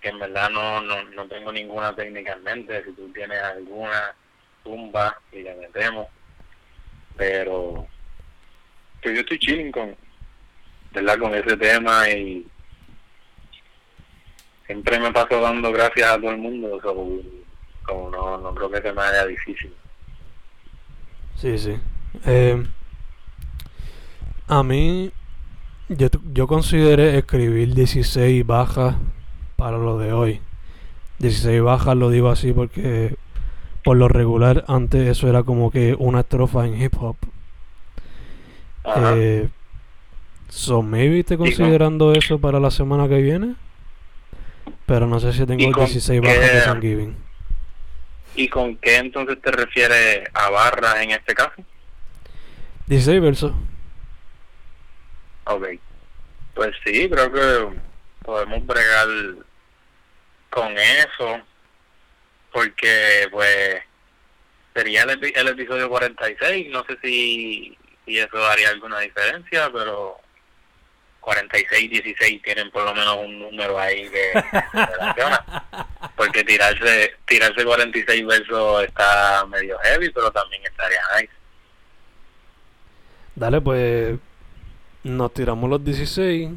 que 0.00 0.08
en 0.08 0.18
verdad 0.18 0.50
no, 0.50 0.82
no, 0.82 1.04
no 1.04 1.26
tengo 1.26 1.52
ninguna 1.52 1.94
técnica 1.94 2.34
en 2.34 2.42
mente, 2.42 2.84
si 2.84 2.92
tú 2.92 3.10
tienes 3.12 3.42
alguna, 3.42 4.14
tumba 4.62 5.20
y 5.32 5.42
le 5.42 5.54
metemos, 5.54 6.08
pero 7.16 7.86
que 9.06 9.14
yo 9.14 9.20
estoy 9.20 9.38
chilling 9.38 9.70
con, 9.70 9.94
¿verdad? 10.92 11.18
con 11.18 11.34
ese 11.34 11.56
tema 11.56 12.08
y 12.10 12.46
siempre 14.66 14.98
me 14.98 15.12
paso 15.12 15.40
dando 15.40 15.70
gracias 15.72 16.10
a 16.10 16.16
todo 16.16 16.30
el 16.30 16.38
mundo, 16.38 16.80
so, 16.82 16.94
como 17.84 18.10
no, 18.10 18.38
no 18.38 18.54
creo 18.54 18.70
que 18.70 18.82
se 18.82 18.92
me 18.92 19.00
haga 19.00 19.26
difícil. 19.26 19.72
Sí, 21.36 21.56
sí. 21.58 21.78
Eh, 22.24 22.66
a 24.48 24.62
mí, 24.62 25.12
yo, 25.88 26.08
yo 26.32 26.46
consideré 26.48 27.18
escribir 27.18 27.74
16 27.74 28.44
bajas 28.44 28.96
para 29.56 29.78
lo 29.78 29.98
de 29.98 30.12
hoy. 30.12 30.40
16 31.20 31.62
bajas 31.62 31.96
lo 31.96 32.10
digo 32.10 32.28
así 32.28 32.52
porque 32.52 33.16
por 33.84 33.96
lo 33.96 34.08
regular 34.08 34.64
antes 34.66 35.08
eso 35.08 35.28
era 35.28 35.44
como 35.44 35.70
que 35.70 35.94
una 35.96 36.20
estrofa 36.20 36.66
en 36.66 36.82
hip 36.82 36.94
hop. 37.00 37.16
Eh, 38.96 39.48
so 40.48 40.82
maybe 40.82 41.20
esté 41.20 41.36
considerando 41.36 42.12
eso 42.12 42.38
para 42.38 42.60
la 42.60 42.70
semana 42.70 43.08
que 43.08 43.20
viene. 43.20 43.54
Pero 44.86 45.06
no 45.06 45.18
sé 45.18 45.32
si 45.32 45.42
¿Y 45.42 45.46
tengo 45.46 45.72
con 45.72 45.84
16 45.86 46.20
qué- 46.20 46.26
bajas 46.28 46.52
de 46.52 46.60
Thanksgiving. 46.62 47.16
¿Y 48.36 48.48
con 48.48 48.76
qué 48.76 48.96
entonces 48.98 49.40
te 49.40 49.50
refieres 49.50 50.28
a 50.34 50.50
barras 50.50 50.96
en 51.00 51.10
este 51.12 51.34
caso? 51.34 51.54
16 52.86 53.20
versos. 53.20 53.52
Ok. 55.46 55.66
Pues 56.54 56.70
sí, 56.84 57.08
creo 57.10 57.32
que 57.32 57.78
podemos 58.24 58.64
bregar 58.66 59.08
con 60.50 60.72
eso, 60.78 61.40
porque 62.52 63.28
pues 63.30 63.76
sería 64.74 65.02
el, 65.02 65.10
epi- 65.20 65.32
el 65.36 65.48
episodio 65.48 65.88
46, 65.88 66.68
no 66.70 66.84
sé 66.84 66.96
si, 67.02 67.76
si 68.06 68.18
eso 68.18 68.46
haría 68.46 68.70
alguna 68.70 69.00
diferencia, 69.00 69.70
pero 69.72 70.18
46 71.20 71.82
y 71.82 71.88
16 71.88 72.42
tienen 72.42 72.70
por 72.70 72.84
lo 72.84 72.94
menos 72.94 73.16
un 73.16 73.40
número 73.40 73.78
ahí 73.78 74.08
que 74.08 74.32
relaciona. 74.72 75.66
Porque 76.16 76.44
tirarse 76.44 77.16
tirarse 77.26 77.64
46 77.64 78.26
versos 78.26 78.84
está 78.84 79.44
medio 79.46 79.76
heavy, 79.80 80.08
pero 80.10 80.30
también 80.30 80.62
estaría 80.64 81.00
nice. 81.20 81.32
Dale, 83.34 83.60
pues 83.60 84.18
nos 85.02 85.34
tiramos 85.34 85.68
los 85.68 85.84
16 85.84 86.50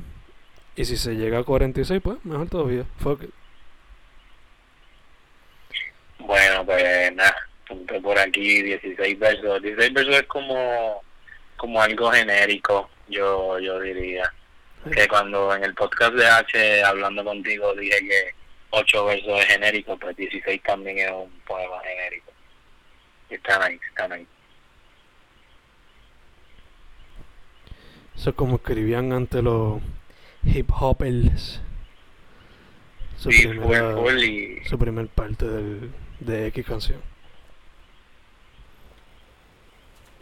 y 0.75 0.85
si 0.85 0.95
se 0.95 1.15
llega 1.15 1.39
a 1.39 1.43
46, 1.43 2.01
pues 2.01 2.23
mejor 2.23 2.47
todavía. 2.47 2.85
Fuck 2.99 3.23
it. 3.23 3.31
Bueno, 6.19 6.65
pues 6.65 7.13
nada, 7.15 7.35
por 8.01 8.17
aquí 8.19 8.61
16 8.61 9.19
versos. 9.19 9.61
16 9.61 9.93
versos 9.93 10.15
es 10.15 10.27
como, 10.27 11.01
como 11.59 11.81
algo 11.81 12.09
genérico, 12.11 12.89
yo, 13.09 13.59
yo 13.59 13.79
diría. 13.81 14.33
Que 14.93 15.09
cuando 15.09 15.53
en 15.53 15.65
el 15.65 15.75
podcast 15.75 16.13
de 16.13 16.25
H, 16.25 16.83
hablando 16.83 17.21
contigo, 17.23 17.75
dije 17.75 17.99
que 17.99 18.33
8 18.69 19.05
versos 19.05 19.39
es 19.41 19.45
genérico, 19.45 19.97
pues 19.97 20.15
16 20.15 20.63
también 20.63 20.99
es 20.99 21.11
un 21.11 21.29
poema 21.45 21.81
genérico. 21.83 22.31
Está 23.29 23.67
nice, 23.67 23.85
está 23.89 24.07
nice. 24.07 24.29
Eso 28.15 28.29
es 28.29 28.35
como 28.37 28.55
escribían 28.55 29.11
ante 29.11 29.41
los 29.41 29.81
hip 30.45 30.69
hoppers. 30.71 31.59
Su, 33.17 33.31
Sí, 33.33 33.47
primera, 33.47 33.93
y 34.23 34.63
su 34.63 34.79
primer 34.79 35.07
parte 35.09 35.45
del, 35.45 35.91
de 36.21 36.47
X 36.47 36.65
canción. 36.65 37.01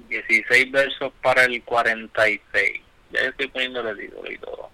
16 0.08 0.72
versos 0.72 1.12
para 1.22 1.46
el 1.46 1.62
46. 1.64 2.82
Ya 3.12 3.24
yo 3.24 3.30
estoy 3.30 3.48
poniéndole 3.48 3.96
título 3.96 4.32
y 4.32 4.38
todo. 4.38 4.70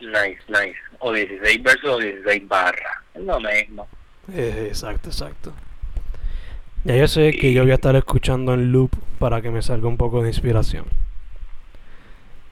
Nice, 0.00 0.42
nice. 0.48 0.78
O 0.98 1.12
16 1.12 1.62
versos 1.62 1.90
o 1.90 1.98
16 1.98 2.48
barras. 2.48 2.96
Es 3.14 3.22
lo 3.22 3.40
mismo. 3.40 3.88
Eh, 4.32 4.66
exacto, 4.68 5.10
exacto. 5.10 5.52
Ya 6.84 6.96
yo 6.96 7.06
sé 7.06 7.32
que 7.32 7.52
yo 7.52 7.62
voy 7.62 7.70
a 7.70 7.76
estar 7.76 7.94
escuchando 7.94 8.54
en 8.54 8.72
loop 8.72 8.90
para 9.18 9.40
que 9.40 9.50
me 9.50 9.62
salga 9.62 9.86
un 9.86 9.96
poco 9.96 10.22
de 10.22 10.28
inspiración. 10.28 10.86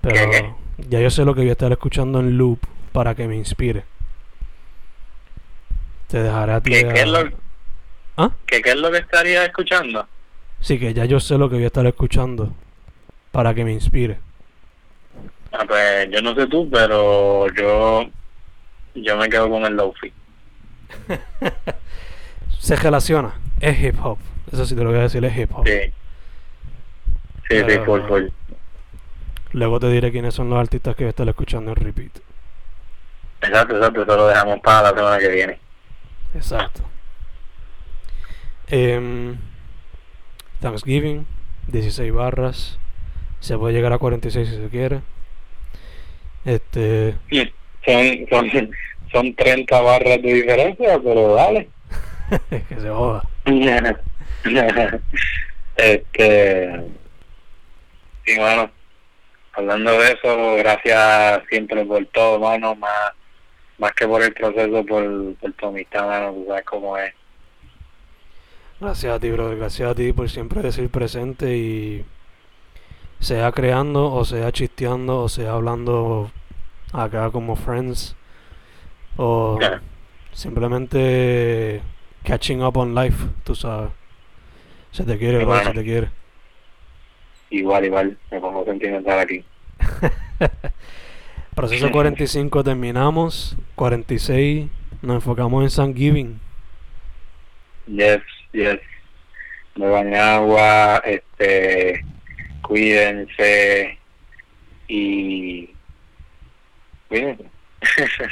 Pero 0.00 0.30
¿Qué? 0.30 0.54
ya 0.88 1.00
yo 1.00 1.10
sé 1.10 1.24
lo 1.24 1.34
que 1.34 1.40
voy 1.40 1.50
a 1.50 1.52
estar 1.52 1.72
escuchando 1.72 2.20
en 2.20 2.38
loop 2.38 2.60
para 2.92 3.14
que 3.14 3.26
me 3.26 3.36
inspire. 3.36 3.84
Te 6.10 6.22
dejaré 6.22 6.52
a 6.52 6.60
ti. 6.60 6.70
¿Qué, 6.70 6.88
qué 6.88 6.94
es 7.00 7.02
a- 7.02 7.06
lo, 7.06 7.30
¿Ah? 8.16 8.30
¿qué, 8.46 8.60
qué 8.62 8.70
es 8.70 8.76
lo 8.76 8.90
que 8.90 8.98
estaría 8.98 9.44
escuchando? 9.44 10.06
Sí, 10.60 10.78
que 10.78 10.92
ya 10.92 11.04
yo 11.04 11.20
sé 11.20 11.38
lo 11.38 11.48
que 11.48 11.54
voy 11.56 11.64
a 11.64 11.68
estar 11.68 11.86
escuchando 11.86 12.52
para 13.32 13.54
que 13.54 13.64
me 13.64 13.72
inspire. 13.72 14.18
Ah, 15.52 15.64
pues 15.66 16.08
yo 16.10 16.20
no 16.22 16.34
sé 16.34 16.46
tú, 16.46 16.68
pero 16.70 17.46
yo 17.54 18.04
yo 18.94 19.16
me 19.16 19.28
quedo 19.28 19.48
con 19.48 19.64
el 19.64 19.74
lofi. 19.74 20.12
Se 22.58 22.76
relaciona, 22.76 23.34
es 23.60 23.80
hip 23.80 23.96
hop. 24.04 24.18
Eso 24.52 24.66
sí 24.66 24.74
te 24.74 24.82
lo 24.82 24.90
voy 24.90 24.98
a 24.98 25.02
decir, 25.02 25.24
es 25.24 25.36
hip 25.36 25.50
hop. 25.54 25.66
Sí. 25.66 25.80
Sí, 27.48 27.56
sí, 27.58 27.62
Pero- 27.66 27.84
full, 27.84 28.00
full. 28.06 28.24
Luego 29.52 29.80
te 29.80 29.88
diré 29.90 30.12
quiénes 30.12 30.34
son 30.34 30.48
los 30.50 30.58
artistas 30.60 30.94
que 30.94 31.02
voy 31.04 31.08
a 31.08 31.10
estar 31.10 31.28
escuchando 31.28 31.70
en 31.72 31.76
repeat. 31.76 32.18
Exacto, 33.42 33.76
exacto. 33.76 34.02
Eso 34.02 34.16
lo 34.16 34.26
dejamos 34.28 34.60
para 34.60 34.82
la 34.92 34.96
semana 34.96 35.18
que 35.18 35.28
viene. 35.28 35.58
Exacto. 36.34 36.82
Em, 38.68 39.36
Thanksgiving, 40.60 41.26
16 41.68 42.12
barras. 42.12 42.78
Se 43.40 43.56
puede 43.56 43.74
llegar 43.74 43.92
a 43.92 43.98
46 43.98 44.48
si 44.48 44.56
se 44.56 44.68
quiere. 44.68 45.00
Este, 46.44 47.14
Son, 47.84 48.50
son, 48.50 48.70
son 49.10 49.34
30 49.34 49.80
barras 49.80 50.22
de 50.22 50.34
diferencia, 50.34 51.00
pero 51.02 51.34
dale. 51.34 51.68
que 52.68 52.80
se 52.80 52.88
joda. 52.88 53.22
este 55.76 56.80
y 58.26 58.36
bueno 58.36 58.70
hablando 59.52 59.92
de 59.98 60.12
eso 60.12 60.54
gracias 60.56 61.42
siempre 61.48 61.84
por 61.84 62.04
todo 62.06 62.38
mano 62.38 62.74
más 62.74 63.12
más 63.80 63.92
que 63.92 64.06
por 64.06 64.22
el 64.22 64.32
proceso 64.32 64.84
por, 64.86 65.34
por 65.36 65.52
tu 65.54 65.66
amistad 65.66 66.06
mano 66.06 66.32
tú 66.32 66.44
sabes 66.46 66.64
cómo 66.64 66.96
es 66.96 67.12
Gracias 68.80 69.12
a 69.12 69.20
ti, 69.20 69.30
brother. 69.30 69.58
Gracias 69.58 69.90
a 69.90 69.94
ti 69.94 70.10
por 70.14 70.30
siempre 70.30 70.62
decir 70.62 70.88
presente 70.88 71.54
y 71.54 72.02
sea 73.18 73.52
creando 73.52 74.10
o 74.10 74.24
sea 74.24 74.50
chisteando 74.52 75.20
o 75.20 75.28
sea 75.28 75.52
hablando 75.52 76.30
acá 76.90 77.30
como 77.30 77.56
friends 77.56 78.16
o 79.18 79.58
simplemente 80.32 81.82
catching 82.24 82.62
up 82.62 82.78
on 82.78 82.94
life, 82.94 83.26
tú 83.44 83.54
sabes. 83.54 83.90
Se 84.92 85.04
te 85.04 85.18
quiere, 85.18 85.44
bro, 85.44 85.62
se 85.62 85.72
te 85.72 85.84
quiere. 85.84 86.08
igual 87.50 87.84
igual 87.84 88.18
me 88.30 88.40
pongo 88.40 88.64
sentimental 88.64 89.18
aquí 89.18 89.44
Proceso 91.60 91.90
45 91.92 92.64
terminamos, 92.64 93.54
46 93.74 94.70
nos 95.02 95.16
enfocamos 95.16 95.62
en 95.62 95.76
Thanksgiving. 95.76 96.40
yes 97.86 98.22
yes 98.52 98.80
beban 99.76 100.14
agua 100.14 101.02
este 101.04 102.02
cuídense 102.62 103.98
y 104.88 105.70
cuídense 107.08 107.44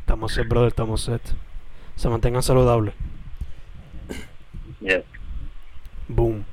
Estamos 0.00 0.34
set, 0.34 0.46
brother, 0.46 0.68
estamos 0.68 1.00
set. 1.02 1.22
Se 1.96 2.08
mantengan 2.10 2.42
saludables. 2.42 2.94
yes 4.80 5.02
Boom. 6.08 6.44